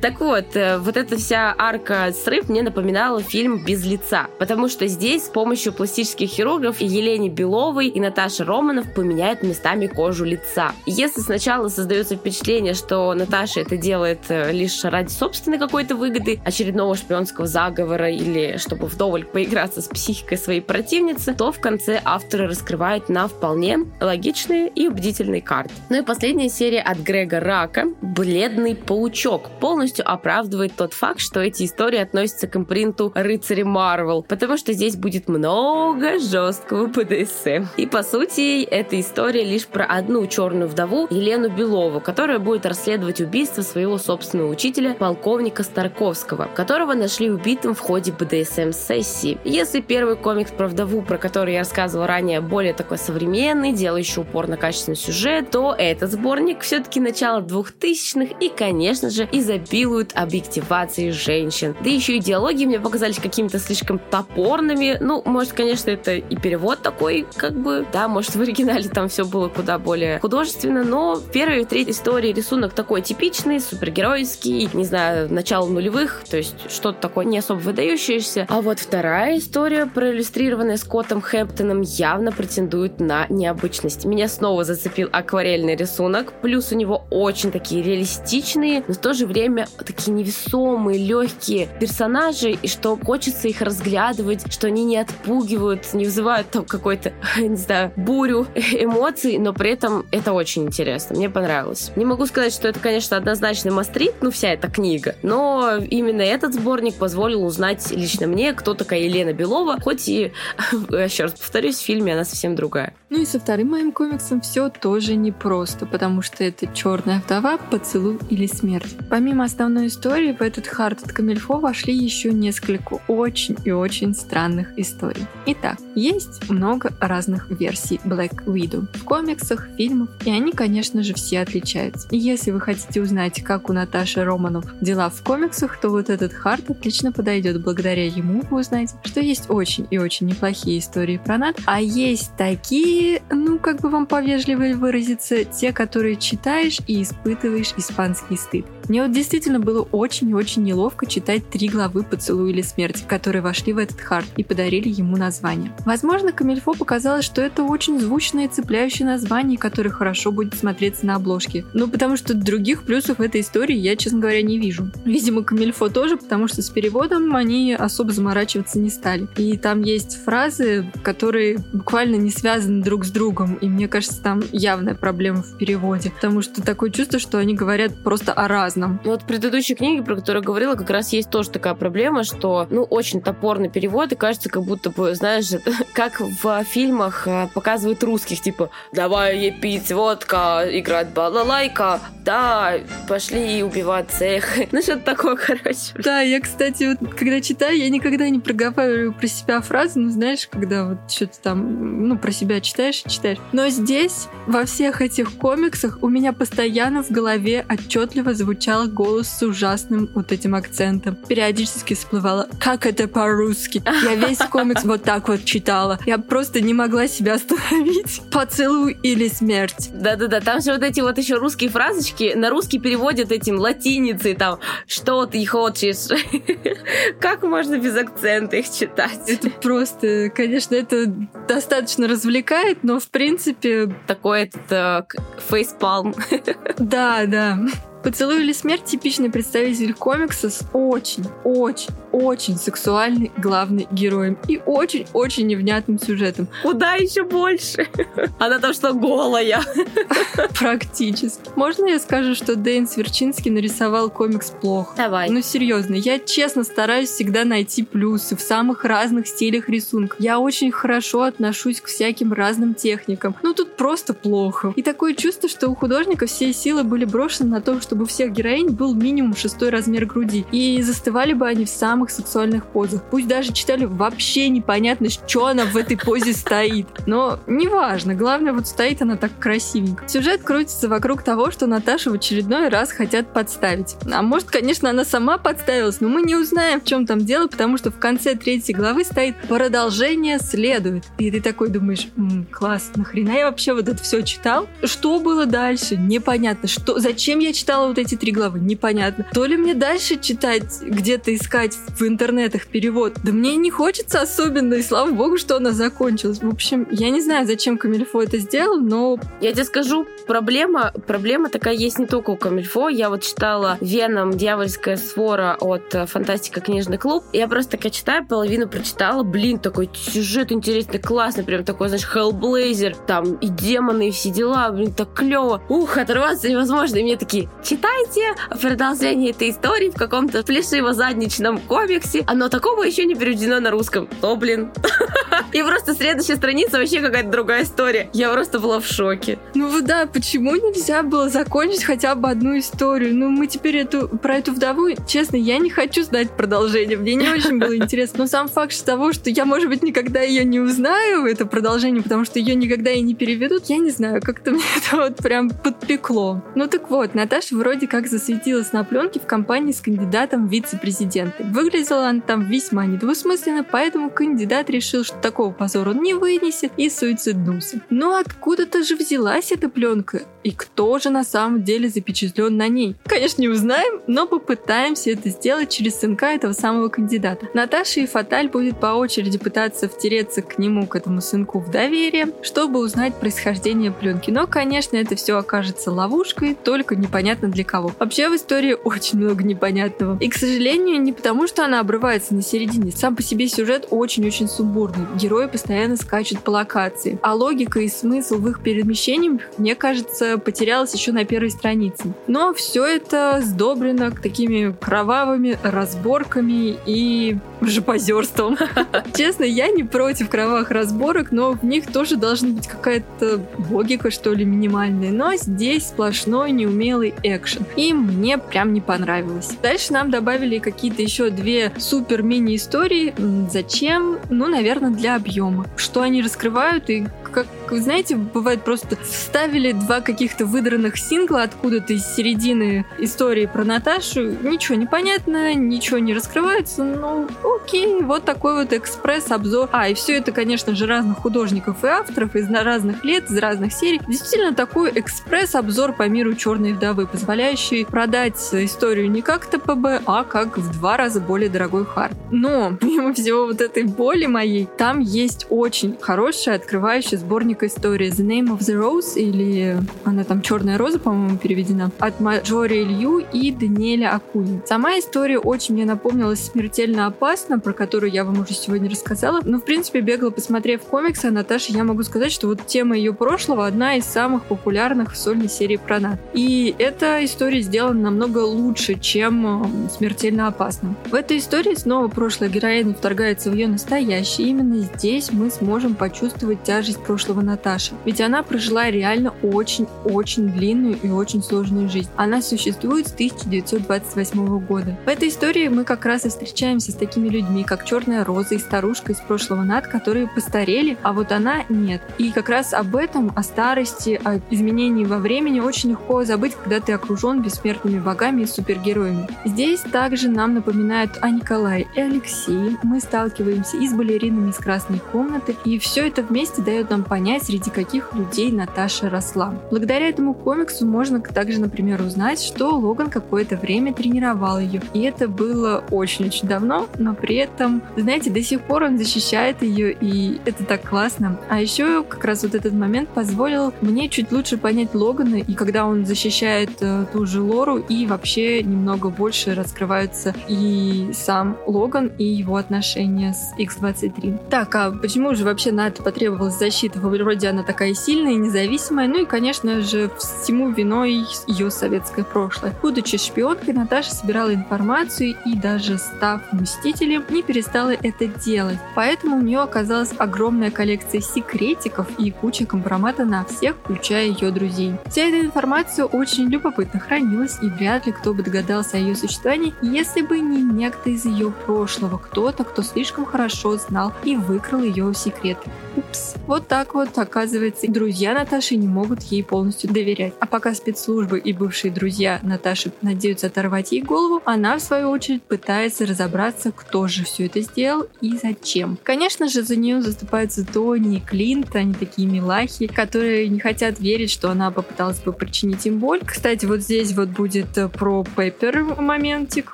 [0.00, 4.86] Так вот, э, вот эта вся арка срыв мне напоминала фильм «Без лица», потому что
[4.86, 10.72] здесь с помощью пластических хирургов Елене Беловой и Наташи Романов поменяют местами кожу лица.
[10.84, 16.94] Если сначала создается впечатление, что Наташа это делает э, лишь ради собственной какой-то выгоды, очередного
[16.94, 23.08] шпионского заговора или чтобы вдоволь поиграться с психикой своей противницы, то в конце авторы раскрывают
[23.08, 25.72] на вполне логичные и убедительные карты.
[25.88, 31.64] Ну и последняя серия от Грега Рака «Бледный паучок» полностью оправдывает тот факт, что эти
[31.64, 37.64] истории относятся к импринту рыцари Марвел, потому что здесь будет много жесткого БДСМ.
[37.78, 43.20] И по сути, эта история лишь про одну черную вдову Елену Белову, которая будет расследовать
[43.20, 49.38] убийство своего собственного учителя, полковника Старковского, которого нашли убитым в ходе БДСМ-сессии.
[49.44, 54.48] Если первый комикс про вдову, про который я рассказывала ранее, более такой современный, делающий упор
[54.48, 61.76] на качественный сюжет, то этот сборник все-таки начало 2000-х и, конечно же, изобилует объективацией женщин.
[61.82, 64.98] Да еще и диалоги мне показались какими-то слишком топорными.
[65.00, 69.26] Ну, может, конечно, это и перевод такой, как бы, да, может, в оригинале там все
[69.26, 74.84] было куда более художественно, но в первой и третьей истории рисунок такой типичный, супергеройский, не
[74.86, 78.46] знаю, начало нулевых, то есть что-то такое не особо выдающееся.
[78.48, 84.06] А вот вторая история, проиллюстрированная Скоттом Хэмптоном, явно претендует на необычность.
[84.06, 89.26] Меня снова зацепил акварельный рисунок, плюс у него очень такие реалистичные, но в то же
[89.26, 96.06] время такие невесомые, легкие персонажи, и что хочется их разглядывать, что они не отпугивают, не
[96.06, 101.16] вызывают там какой-то, не знаю, бурю бурю эмоций, но при этом это очень интересно.
[101.16, 101.92] Мне понравилось.
[101.96, 106.54] Не могу сказать, что это, конечно, однозначно мастрит, ну, вся эта книга, но именно этот
[106.54, 110.32] сборник позволил узнать лично мне, кто такая Елена Белова, хоть и,
[110.90, 112.94] еще раз повторюсь, в фильме она совсем другая.
[113.10, 118.20] Ну и со вторым моим комиксом все тоже непросто, потому что это черная вдова, поцелуй
[118.30, 118.96] или смерть.
[119.08, 124.78] Помимо основной истории, в этот хард от Камильфо вошли еще несколько очень и очень странных
[124.78, 125.26] историй.
[125.46, 131.40] Итак, есть много разных версий Black Widow в комиксах, фильмах, и они, конечно же, все
[131.40, 132.06] отличаются.
[132.12, 136.32] И если вы хотите узнать, как у Наташи Романов дела в комиксах, то вот этот
[136.32, 137.60] хард отлично подойдет.
[137.60, 142.36] Благодаря ему вы узнаете, что есть очень и очень неплохие истории про Нат, а есть
[142.36, 142.99] такие,
[143.30, 148.66] ну, как бы вам повежливее выразиться, те, которые читаешь и испытываешь испанский стыд.
[148.88, 153.40] Мне вот действительно было очень и очень неловко читать три главы «Поцелуй или смерти», которые
[153.40, 155.72] вошли в этот хард и подарили ему название.
[155.86, 161.14] Возможно, Камильфо показалось, что это очень звучное и цепляющее название, которое хорошо будет смотреться на
[161.14, 161.64] обложке.
[161.72, 164.90] Ну, потому что других плюсов этой истории я, честно говоря, не вижу.
[165.04, 169.28] Видимо, Камильфо тоже, потому что с переводом они особо заморачиваться не стали.
[169.36, 174.42] И там есть фразы, которые буквально не связаны друг с другом, и мне кажется, там
[174.50, 178.98] явная проблема в переводе, потому что такое чувство, что они говорят просто о разном.
[179.04, 182.66] Вот в предыдущей книге, про которую я говорила, как раз есть тоже такая проблема, что,
[182.68, 185.52] ну, очень топорный перевод, и кажется, как будто бы, знаешь,
[185.94, 192.74] как в фильмах э, показывают русских, типа, давай ей пить водка, играть балалайка, да,
[193.08, 194.48] пошли убивать цех.
[194.72, 195.92] Ну, что-то такое, короче.
[195.94, 200.48] Да, я, кстати, вот, когда читаю, я никогда не проговариваю про себя фразы, ну, знаешь,
[200.48, 203.38] когда вот что-то там, ну, про себя читаешь и читаешь.
[203.52, 209.42] Но здесь, во всех этих комиксах, у меня постоянно в голове отчетливо звучал голос с
[209.42, 211.16] ужасным вот этим акцентом.
[211.28, 215.98] Периодически всплывала «Как это по-русски?» Я весь комикс вот так вот читала.
[216.06, 218.22] Я просто не могла себя остановить.
[218.32, 223.30] «Поцелуй или смерть?» Да-да-да, там же вот эти вот еще русские фразочки на русский переводят
[223.30, 226.08] этим латиницей, там «Что ты хочешь?»
[227.20, 229.20] Как можно без акцента их читать?
[229.26, 231.06] Это просто, конечно, это
[231.48, 233.92] достаточно развлекает, но в принципе...
[234.06, 235.02] Такой этот э,
[235.50, 236.14] фейспалм.
[236.78, 237.58] Да, да.
[238.02, 245.46] Поцелуй или смерть типичный представитель комикса с очень, очень, очень сексуальный главный героем и очень-очень
[245.46, 246.48] невнятным сюжетом.
[246.62, 247.86] Куда еще больше?
[248.38, 249.62] Она там что, голая?
[250.58, 251.50] Практически.
[251.56, 254.94] Можно я скажу, что Дэйн Сверчинский нарисовал комикс плохо?
[254.96, 255.28] Давай.
[255.28, 260.16] Ну, серьезно, я честно стараюсь всегда найти плюсы в самых разных стилях рисунка.
[260.18, 263.36] Я очень хорошо отношусь к всяким разным техникам.
[263.42, 264.72] Ну, тут просто плохо.
[264.76, 268.06] И такое чувство, что у художника все силы были брошены на то, что чтобы у
[268.06, 270.46] всех героинь был минимум шестой размер груди.
[270.52, 271.68] И застывали бы они в
[272.00, 273.02] самых сексуальных позах.
[273.10, 276.86] Пусть даже читали вообще непонятно, что она в этой позе стоит.
[277.06, 280.08] Но неважно, главное, вот стоит она так красивенько.
[280.08, 283.96] Сюжет крутится вокруг того, что Наташу в очередной раз хотят подставить.
[284.12, 287.76] А может, конечно, она сама подставилась, но мы не узнаем, в чем там дело, потому
[287.78, 291.04] что в конце третьей главы стоит «Продолжение следует».
[291.18, 294.66] И ты такой думаешь, М, класс, нахрена я вообще вот это все читал?
[294.82, 295.96] Что было дальше?
[295.96, 296.68] Непонятно.
[296.68, 299.26] Что, зачем я читал прочитала вот эти три главы, непонятно.
[299.32, 304.74] То ли мне дальше читать, где-то искать в интернетах перевод, да мне не хочется особенно,
[304.74, 306.42] и слава богу, что она закончилась.
[306.42, 309.18] В общем, я не знаю, зачем Камильфо это сделал, но...
[309.40, 312.88] Я тебе скажу, проблема, проблема такая есть не только у Камильфо.
[312.88, 314.32] Я вот читала «Веном.
[314.32, 316.60] Дьявольская свора» от э, «Фантастика.
[316.60, 317.24] Книжный клуб».
[317.32, 319.22] Я просто такая читаю, половину прочитала.
[319.22, 324.70] Блин, такой сюжет интересный, классный, прям такой, знаешь, Hellblazer, там и демоны, и все дела,
[324.70, 325.62] блин, так клево.
[325.68, 326.96] Ух, оторваться невозможно.
[326.96, 332.24] И мне такие, читайте продолжение этой истории в каком-то плешиво-задничном комиксе.
[332.26, 334.08] Оно такого еще не переведено на русском.
[334.22, 334.70] О, блин.
[335.52, 338.08] И просто следующая страница вообще какая-то другая история.
[338.12, 339.38] Я просто была в шоке.
[339.54, 343.16] Ну да, почему нельзя было закончить хотя бы одну историю?
[343.16, 346.96] Ну, мы теперь эту, про эту вдову, честно, я не хочу знать продолжение.
[346.96, 348.20] Мне не очень было интересно.
[348.20, 352.24] Но сам факт того, что я, может быть, никогда ее не узнаю, это продолжение, потому
[352.24, 356.42] что ее никогда и не переведут, я не знаю, как-то мне это вот прям подпекло.
[356.54, 361.44] Ну так вот, Наташа вроде как засветилась на пленке в компании с кандидатом в вице-президенты.
[361.70, 366.90] Выглядела она там весьма недвусмысленно, поэтому кандидат решил, что такого позора он не вынесет и
[366.90, 367.80] суициднулся.
[367.90, 370.22] Но откуда-то же взялась эта пленка?
[370.42, 372.96] И кто же на самом деле запечатлен на ней?
[373.04, 377.46] Конечно, не узнаем, но попытаемся это сделать через сынка этого самого кандидата.
[377.54, 382.32] Наташа и Фаталь будет по очереди пытаться втереться к нему, к этому сынку в доверие,
[382.42, 384.32] чтобы узнать происхождение пленки.
[384.32, 387.92] Но, конечно, это все окажется ловушкой, только непонятно для кого.
[388.00, 390.18] Вообще в истории очень много непонятного.
[390.18, 392.92] И, к сожалению, не потому, что она обрывается на середине.
[392.92, 395.06] Сам по себе сюжет очень-очень сумбурный.
[395.16, 397.18] герои постоянно скачут по локации.
[397.22, 402.12] А логика и смысл в их перемещениях, мне кажется, потерялась еще на первой странице.
[402.26, 408.56] Но все это сдобрено такими кровавыми разборками и жопозерством.
[409.16, 414.32] Честно, я не против кровавых разборок, но в них тоже должна быть какая-то логика, что
[414.32, 415.10] ли, минимальная.
[415.10, 417.64] Но здесь сплошной неумелый экшен.
[417.76, 419.50] И мне прям не понравилось.
[419.62, 423.14] Дальше нам добавили какие-то еще две супер мини-истории.
[423.50, 424.18] Зачем?
[424.28, 425.66] Ну, наверное, для объема.
[425.76, 431.92] Что они раскрывают и как, вы знаете, бывает просто ставили два каких-то выдранных сингла откуда-то
[431.92, 434.30] из середины истории про Наташу.
[434.42, 436.82] Ничего не понятно, ничего не раскрывается.
[436.84, 439.68] Ну, окей, вот такой вот экспресс-обзор.
[439.72, 443.72] А, и все это, конечно же, разных художников и авторов из разных лет, из разных
[443.72, 444.00] серий.
[444.06, 450.58] Действительно, такой экспресс-обзор по миру Черной вдовы, позволяющий продать историю не как ТПБ, а как
[450.58, 452.16] в два раза более дорогой хард.
[452.30, 458.26] Но, помимо всего вот этой боли моей, там есть очень хорошая открывающая сборник истории The
[458.26, 463.52] Name of the Rose, или она там Черная роза, по-моему, переведена, от Маджори Илью и
[463.52, 464.60] Даниэля Акуни.
[464.66, 469.40] Сама история очень мне напомнила «Смертельно опасно», про которую я вам уже сегодня рассказала.
[469.44, 473.12] Но, в принципе, бегло посмотрев комиксы о Наташе, я могу сказать, что вот тема ее
[473.12, 476.18] прошлого одна из самых популярных в сольной серии про Нат.
[476.32, 480.96] И эта история сделана намного лучше, чем «Смертельно опасно».
[481.10, 484.48] В этой истории снова прошлая героиня вторгается в ее настоящее.
[484.48, 487.94] Именно здесь мы сможем почувствовать тяжесть прошлого Наташи.
[488.04, 492.08] Ведь она прожила реально очень-очень длинную и очень сложную жизнь.
[492.14, 494.96] Она существует с 1928 года.
[495.04, 498.58] В этой истории мы как раз и встречаемся с такими людьми, как Черная Роза и
[498.58, 502.00] старушка из прошлого Над, которые постарели, а вот она нет.
[502.18, 506.78] И как раз об этом, о старости, о изменении во времени очень легко забыть, когда
[506.78, 509.26] ты окружен бессмертными богами и супергероями.
[509.44, 512.76] Здесь также нам напоминают о Николае и Алексее.
[512.84, 517.04] Мы сталкиваемся и с балеринами из красной комнаты, и все это вместе дает нам нам
[517.04, 519.54] понять, среди каких людей Наташа росла.
[519.70, 524.82] Благодаря этому комиксу можно также, например, узнать, что Логан какое-то время тренировал ее.
[524.94, 529.92] И это было очень-очень давно, но при этом, знаете, до сих пор он защищает ее,
[529.92, 531.38] и это так классно.
[531.48, 535.86] А еще как раз вот этот момент позволил мне чуть лучше понять Логана, и когда
[535.86, 542.24] он защищает э, ту же Лору, и вообще немного больше раскрываются и сам Логан, и
[542.24, 544.48] его отношения с X-23.
[544.50, 548.36] Так, а почему же вообще на это потребовалась защита защита вроде она такая сильная и
[548.36, 552.74] независимая, ну и, конечно же, всему виной ее советское прошлое.
[552.82, 558.78] Будучи шпионкой, Наташа собирала информацию и даже став мстителем, не перестала это делать.
[558.94, 564.94] Поэтому у нее оказалась огромная коллекция секретиков и куча компромата на всех, включая ее друзей.
[565.06, 569.74] Вся эта информация очень любопытно хранилась, и вряд ли кто бы догадался о ее существовании,
[569.82, 575.12] если бы не некто из ее прошлого, кто-то, кто слишком хорошо знал и выкрал ее
[575.14, 575.58] секрет.
[575.96, 576.34] Упс.
[576.46, 580.34] Вот так вот, оказывается, друзья Наташи не могут ей полностью доверять.
[580.40, 585.42] А пока спецслужбы и бывшие друзья Наташи надеются оторвать ей голову, она, в свою очередь,
[585.42, 588.98] пытается разобраться, кто же все это сделал и зачем.
[589.02, 594.30] Конечно же, за нее заступаются Тони и Клинт, они такие милахи, которые не хотят верить,
[594.30, 596.20] что она попыталась бы причинить им боль.
[596.24, 599.72] Кстати, вот здесь вот будет э, про Пеппер моментик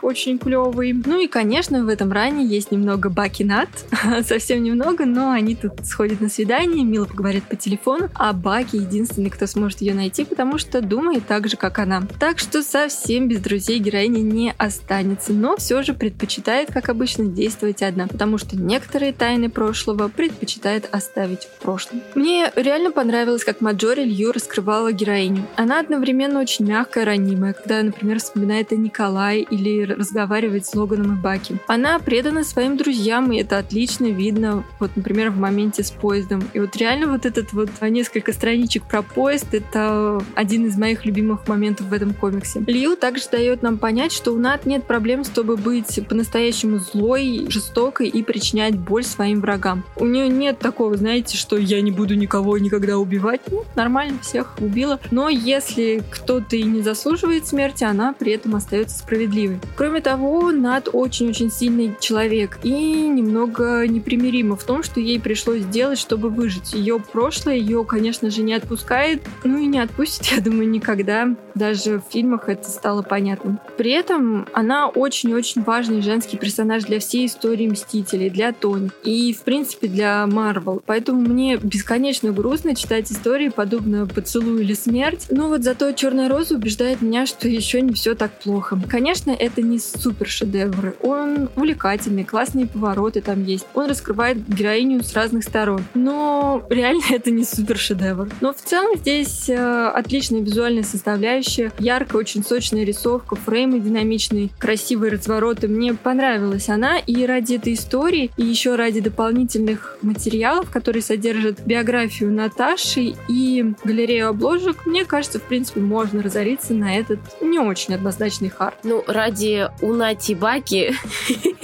[0.03, 0.93] очень клевый.
[0.93, 3.69] Ну и, конечно, в этом ране есть немного Баки Нат,
[4.27, 9.31] совсем немного, но они тут сходят на свидание, мило поговорят по телефону, а Баки единственный,
[9.31, 12.03] кто сможет ее найти, потому что думает так же, как она.
[12.19, 17.83] Так что совсем без друзей героиня не останется, но все же предпочитает, как обычно, действовать
[17.83, 22.03] одна, потому что некоторые тайны прошлого предпочитает оставить в прошлом.
[22.15, 25.47] Мне реально понравилось, как Маджори Лью раскрывала героиню.
[25.57, 31.21] Она одновременно очень мягкая, ранимая, когда, например, вспоминает о Николае или разговаривает с Логаном и
[31.21, 31.59] Баки.
[31.67, 36.49] Она предана своим друзьям, и это отлично видно, вот, например, в моменте с поездом.
[36.55, 41.47] И вот реально вот этот вот несколько страничек про поезд— это один из моих любимых
[41.49, 42.63] моментов в этом комиксе.
[42.67, 47.47] Лью также дает нам понять, что у Нат нет проблем с тобой быть по-настоящему злой,
[47.49, 49.85] жестокой и причинять боль своим врагам.
[49.97, 53.41] У нее нет такого, знаете, что я не буду никого никогда убивать.
[53.51, 55.01] Ну, нормально, всех убила.
[55.11, 59.61] Но если кто-то и не заслуживает смерти, она при этом остается справедливой.
[59.77, 62.71] Кроме того, Нат очень-очень сильный человек и
[63.09, 66.66] немного непримирима в том, что ей пришлось сделать, чтобы выжить.
[66.67, 71.29] Есть ее прошлое ее, конечно же, не отпускает, ну и не отпустит, я думаю, никогда.
[71.55, 73.59] Даже в фильмах это стало понятным.
[73.77, 79.43] При этом она очень-очень важный женский персонаж для всей истории Мстителей, для Тони и, в
[79.43, 80.83] принципе, для Марвел.
[80.85, 85.27] Поэтому мне бесконечно грустно читать истории, подобно «Поцелуй» или «Смерть».
[85.31, 88.79] Но вот зато «Черная роза» убеждает меня, что еще не все так плохо.
[88.89, 90.95] Конечно, это не супер шедевр.
[91.03, 93.67] Он увлекательный, классные повороты там есть.
[93.75, 95.85] Он раскрывает героиню с разных сторон.
[95.95, 98.29] Но реально это не супер шедевр.
[98.41, 105.13] Но в целом здесь э, отличная визуальная составляющая, яркая, очень сочная рисовка, фреймы динамичные, красивые
[105.13, 105.69] развороты.
[105.69, 112.33] Мне понравилась она, и ради этой истории, и еще ради дополнительных материалов, которые содержат биографию
[112.33, 118.49] Наташи и галерею обложек, мне кажется, в принципе, можно разориться на этот не очень однозначный
[118.49, 118.77] хард.
[118.85, 120.95] Ну, ради Унати Баки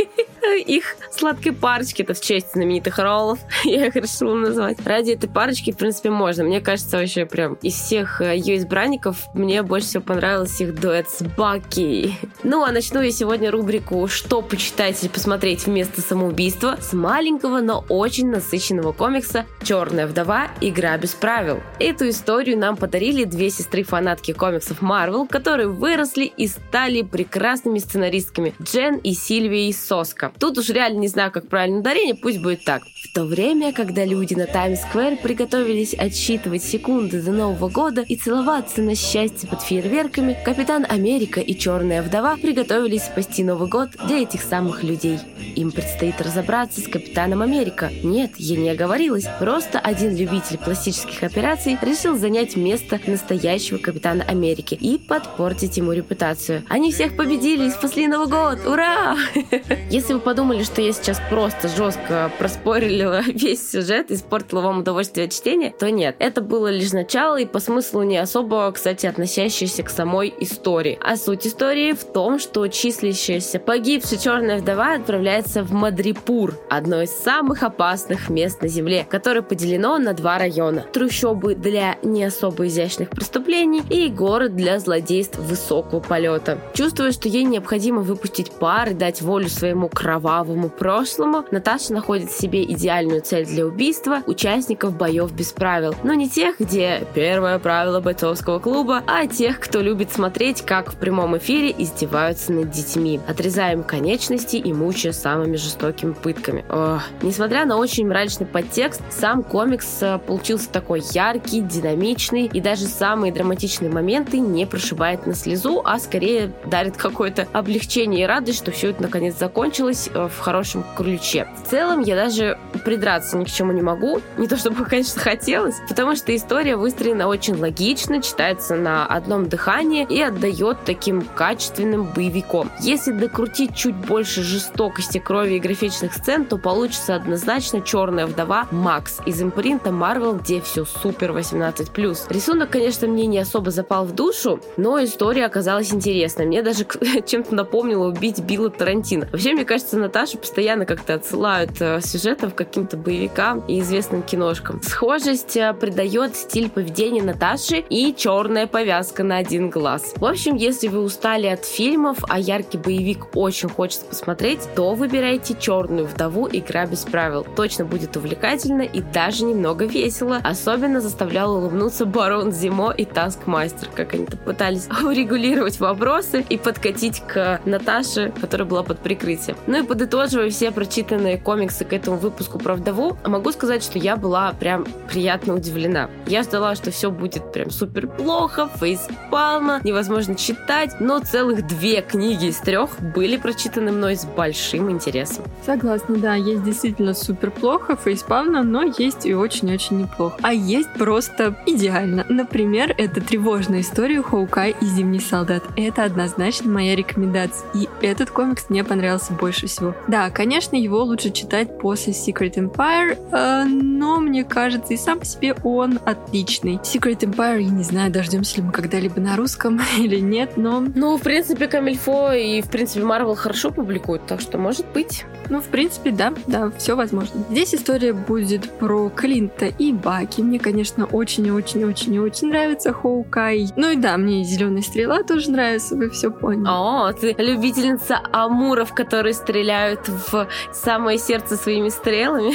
[0.66, 4.78] их сладкой парочки, это в честь знаменитых роллов, я их решила назвать.
[4.84, 6.44] Ради этой парочки, в принципе, можно.
[6.44, 11.08] Мне кажется, вообще прям из всех э, ее избранников мне больше всего понравилось их дуэт
[11.08, 12.14] с Баки.
[12.42, 17.84] Ну, а начну я сегодня рубрику «Что почитать или посмотреть вместо самоубийства» с маленького, но
[17.88, 20.48] очень насыщенного комикса «Черная вдова.
[20.60, 21.60] Игра без правил».
[21.78, 28.96] Эту историю нам подарили две сестры-фанатки комиксов Марвел, которые выросли и стали прекрасными сценаристками Джен
[28.96, 30.31] и Сильвией Соска.
[30.38, 32.82] Тут уж реально не знаю, как правильно ударение, пусть будет так.
[32.84, 38.80] В то время, когда люди на Таймс-сквер приготовились отсчитывать секунды до Нового года и целоваться
[38.80, 44.42] на счастье под фейерверками, Капитан Америка и Черная Вдова приготовились спасти Новый год для этих
[44.42, 45.18] самых людей.
[45.56, 47.90] Им предстоит разобраться с Капитаном Америка.
[48.02, 49.26] Нет, я не оговорилась.
[49.38, 56.64] Просто один любитель пластических операций решил занять место настоящего Капитана Америки и подпортить ему репутацию.
[56.68, 58.66] Они всех победили и спасли Новый год!
[58.66, 59.16] Ура!
[59.90, 65.26] Если вы подумали, что я сейчас просто жестко проспорила весь сюжет и испортила вам удовольствие
[65.26, 66.16] от чтения, то нет.
[66.18, 70.98] Это было лишь начало и по смыслу не особо, кстати, относящееся к самой истории.
[71.02, 77.10] А суть истории в том, что числящаяся погибшая черная вдова отправляется в Мадрипур, одно из
[77.10, 80.86] самых опасных мест на Земле, которое поделено на два района.
[80.92, 86.58] Трущобы для не особо изящных преступлений и город для злодейств высокого полета.
[86.74, 92.64] Чувствуя, что ей необходимо выпустить пар и дать волю своему кровавому прошлому, Наташа находит себе
[92.64, 95.94] идеальную цель для убийства участников боев без правил.
[96.04, 100.96] Но не тех, где первое правило бойцовского клуба, а тех, кто любит смотреть, как в
[100.96, 106.62] прямом эфире издеваются над детьми, отрезая им конечности и мучая самыми жестокими пытками.
[106.68, 107.00] Ох.
[107.22, 113.32] Несмотря на очень мрачный подтекст, сам комикс э, получился такой яркий, динамичный, и даже самые
[113.32, 118.90] драматичные моменты не прошибает на слезу, а скорее дарит какое-то облегчение и радость, что все
[118.90, 121.46] это наконец закончилось э, в хорошем ключе.
[121.64, 124.20] В целом, я даже придраться ни к чему не могу.
[124.38, 130.06] Не то чтобы, конечно, хотелось, потому что история выстроена очень логично, читается на одном дыхании
[130.08, 132.70] и отдает таким качественным боевиком.
[132.80, 139.20] Если докрутить чуть больше жестокости, крови и графичных сцен, то получится однозначно «Черная вдова» Макс
[139.26, 142.32] из импринта Marvel, где все супер 18+.
[142.32, 146.46] Рисунок, конечно, мне не особо запал в душу, но история оказалась интересной.
[146.46, 146.86] Мне даже
[147.26, 149.28] чем-то напомнило убить Билла Тарантино.
[149.30, 154.80] Вообще, мне кажется, Наташа постоянно как-то отсылают э, сюжетов к каким-то боевикам и известным киношкам.
[154.82, 160.14] Схожесть э, придает стиль поведения Наташи и черная повязка на один глаз.
[160.16, 165.54] В общем, если вы устали от фильмов, а яркий боевик очень хочется посмотреть, то выбирайте
[165.58, 166.48] «Черную вдову.
[166.50, 167.46] Игра без правил».
[167.56, 170.40] Точно будет увлекательно и даже немного весело.
[170.42, 177.60] Особенно заставлял улыбнуться Барон Зимо и Таскмастер, как они пытались урегулировать вопросы и подкатить к
[177.64, 179.56] Наташе, которая была под прикрытием.
[179.66, 184.16] Ну и подытоживая все прочитанные комиксы к этому выпуску про вдову, могу сказать, что я
[184.16, 186.08] была прям приятно удивлена.
[186.26, 192.46] Я ждала, что все будет прям супер плохо, фейспалма, невозможно читать, но целых две книги
[192.46, 195.44] из трех были прочитаны мной с большим интересом.
[195.64, 200.36] Согласна, да, есть действительно супер плохо, фейспалмно, но есть и очень-очень неплохо.
[200.42, 202.24] А есть просто идеально.
[202.28, 205.62] Например, это тревожная история Хоукай и Зимний солдат.
[205.76, 207.66] Это однозначно моя рекомендация.
[207.74, 209.94] И этот комикс мне понравился больше всего.
[210.08, 215.24] Да, конечно, его лучше читать после Secret Empire, э, но мне кажется, и сам по
[215.24, 216.76] себе он отличный.
[216.76, 220.80] Secret Empire, я не знаю, дождемся ли мы когда-либо на русском или нет, но...
[220.80, 225.24] Ну, в принципе, Камильфо и, в принципе, Marvel хорошо публикуют, так что, может быть.
[225.48, 227.44] Ну, в принципе, да, да, все возможно.
[227.50, 230.40] Здесь история будет про Клинта и Баки.
[230.40, 233.68] Мне, конечно, очень-очень-очень-очень нравится Хоукай.
[233.76, 236.66] Ну и да, мне Зеленая стрела тоже нравится, вы все поняли.
[236.68, 242.54] О, ты любительница амуров, которые стреляют в самое сердце своими стрелами?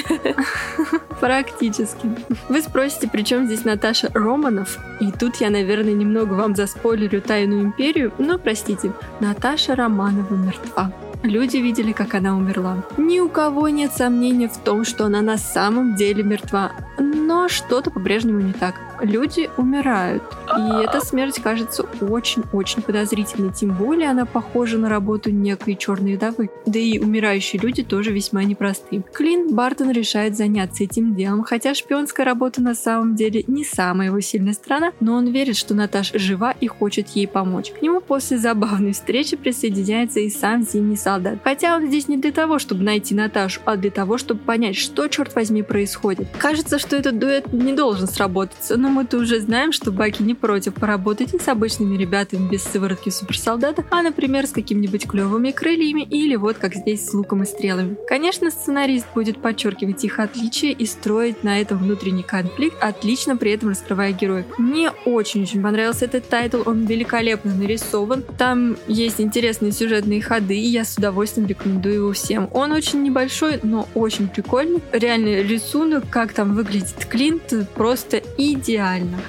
[1.19, 2.09] Практически.
[2.49, 4.77] Вы спросите, при чем здесь Наташа Романов?
[4.99, 10.91] И тут я, наверное, немного вам заспойлерю Тайную Империю, но простите, Наташа Романова мертва.
[11.23, 12.83] Люди видели, как она умерла.
[12.97, 16.71] Ни у кого нет сомнения в том, что она на самом деле мертва.
[16.99, 18.75] Но что-то по-прежнему не так.
[19.01, 20.23] Люди умирают.
[20.57, 23.53] И эта смерть кажется очень-очень подозрительной.
[23.53, 26.49] Тем более она похожа на работу некой черной вдовы.
[26.65, 29.03] Да и умирающие люди тоже весьма непросты.
[29.13, 34.19] Клин Бартон решает заняться этим делом, хотя шпионская работа на самом деле не самая его
[34.19, 37.71] сильная сторона, но он верит, что Наташа жива и хочет ей помочь.
[37.71, 41.39] К нему после забавной встречи присоединяется и сам Зимний солдат.
[41.43, 45.07] Хотя он здесь не для того, чтобы найти Наташу, а для того, чтобы понять, что,
[45.07, 46.27] черт возьми, происходит.
[46.37, 50.75] Кажется, что этот дуэт не должен сработаться, но мы-то уже знаем, что Баки не против
[50.75, 56.57] поработать с обычными ребятами без сыворотки суперсолдата, а, например, с какими-нибудь клевыми крыльями или вот
[56.57, 57.97] как здесь с луком и стрелами.
[58.07, 63.69] Конечно, сценарист будет подчеркивать их отличия и строить на этом внутренний конфликт, отлично при этом
[63.69, 64.45] раскрывая героев.
[64.57, 70.85] Мне очень-очень понравился этот title, он великолепно нарисован, там есть интересные сюжетные ходы, и я
[70.85, 72.49] с удовольствием рекомендую его всем.
[72.53, 74.81] Он очень небольшой, но очень прикольный.
[74.91, 78.76] Реальный рисунок, как там выглядит Клинт, просто идеально.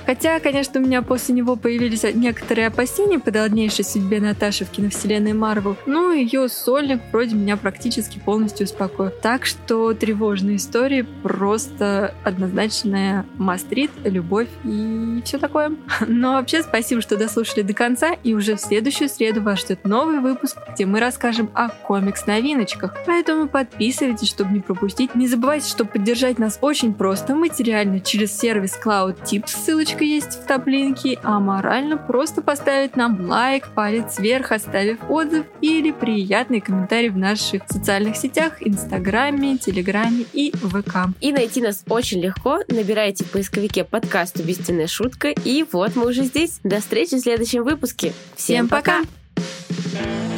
[0.06, 5.32] Хотя, конечно, у меня после него появились некоторые опасения по дальнейшей судьбе Наташи в киновселенной
[5.32, 9.10] Марвел, но ее сольник вроде меня практически полностью успокоил.
[9.22, 15.72] Так что тревожные истории просто однозначная must read, любовь и все такое.
[16.06, 20.20] Но вообще спасибо, что дослушали до конца, и уже в следующую среду вас ждет новый
[20.20, 22.96] выпуск, где мы расскажем о комикс-новиночках.
[23.06, 25.14] Поэтому подписывайтесь, чтобы не пропустить.
[25.14, 30.46] Не забывайте, что поддержать нас очень просто материально через сервис Cloud Tips, ссылочка есть в
[30.46, 37.16] топлинке, а морально просто поставить нам лайк, палец вверх, оставив отзыв или приятный комментарий в
[37.16, 41.10] наших социальных сетях, Инстаграме, Телеграме и ВК.
[41.20, 42.58] И найти нас очень легко.
[42.68, 45.28] Набирайте в поисковике подкаст «Убийственная шутка».
[45.28, 46.58] И вот мы уже здесь.
[46.64, 48.12] До встречи в следующем выпуске.
[48.34, 49.02] Всем, Всем пока!
[49.34, 50.37] пока.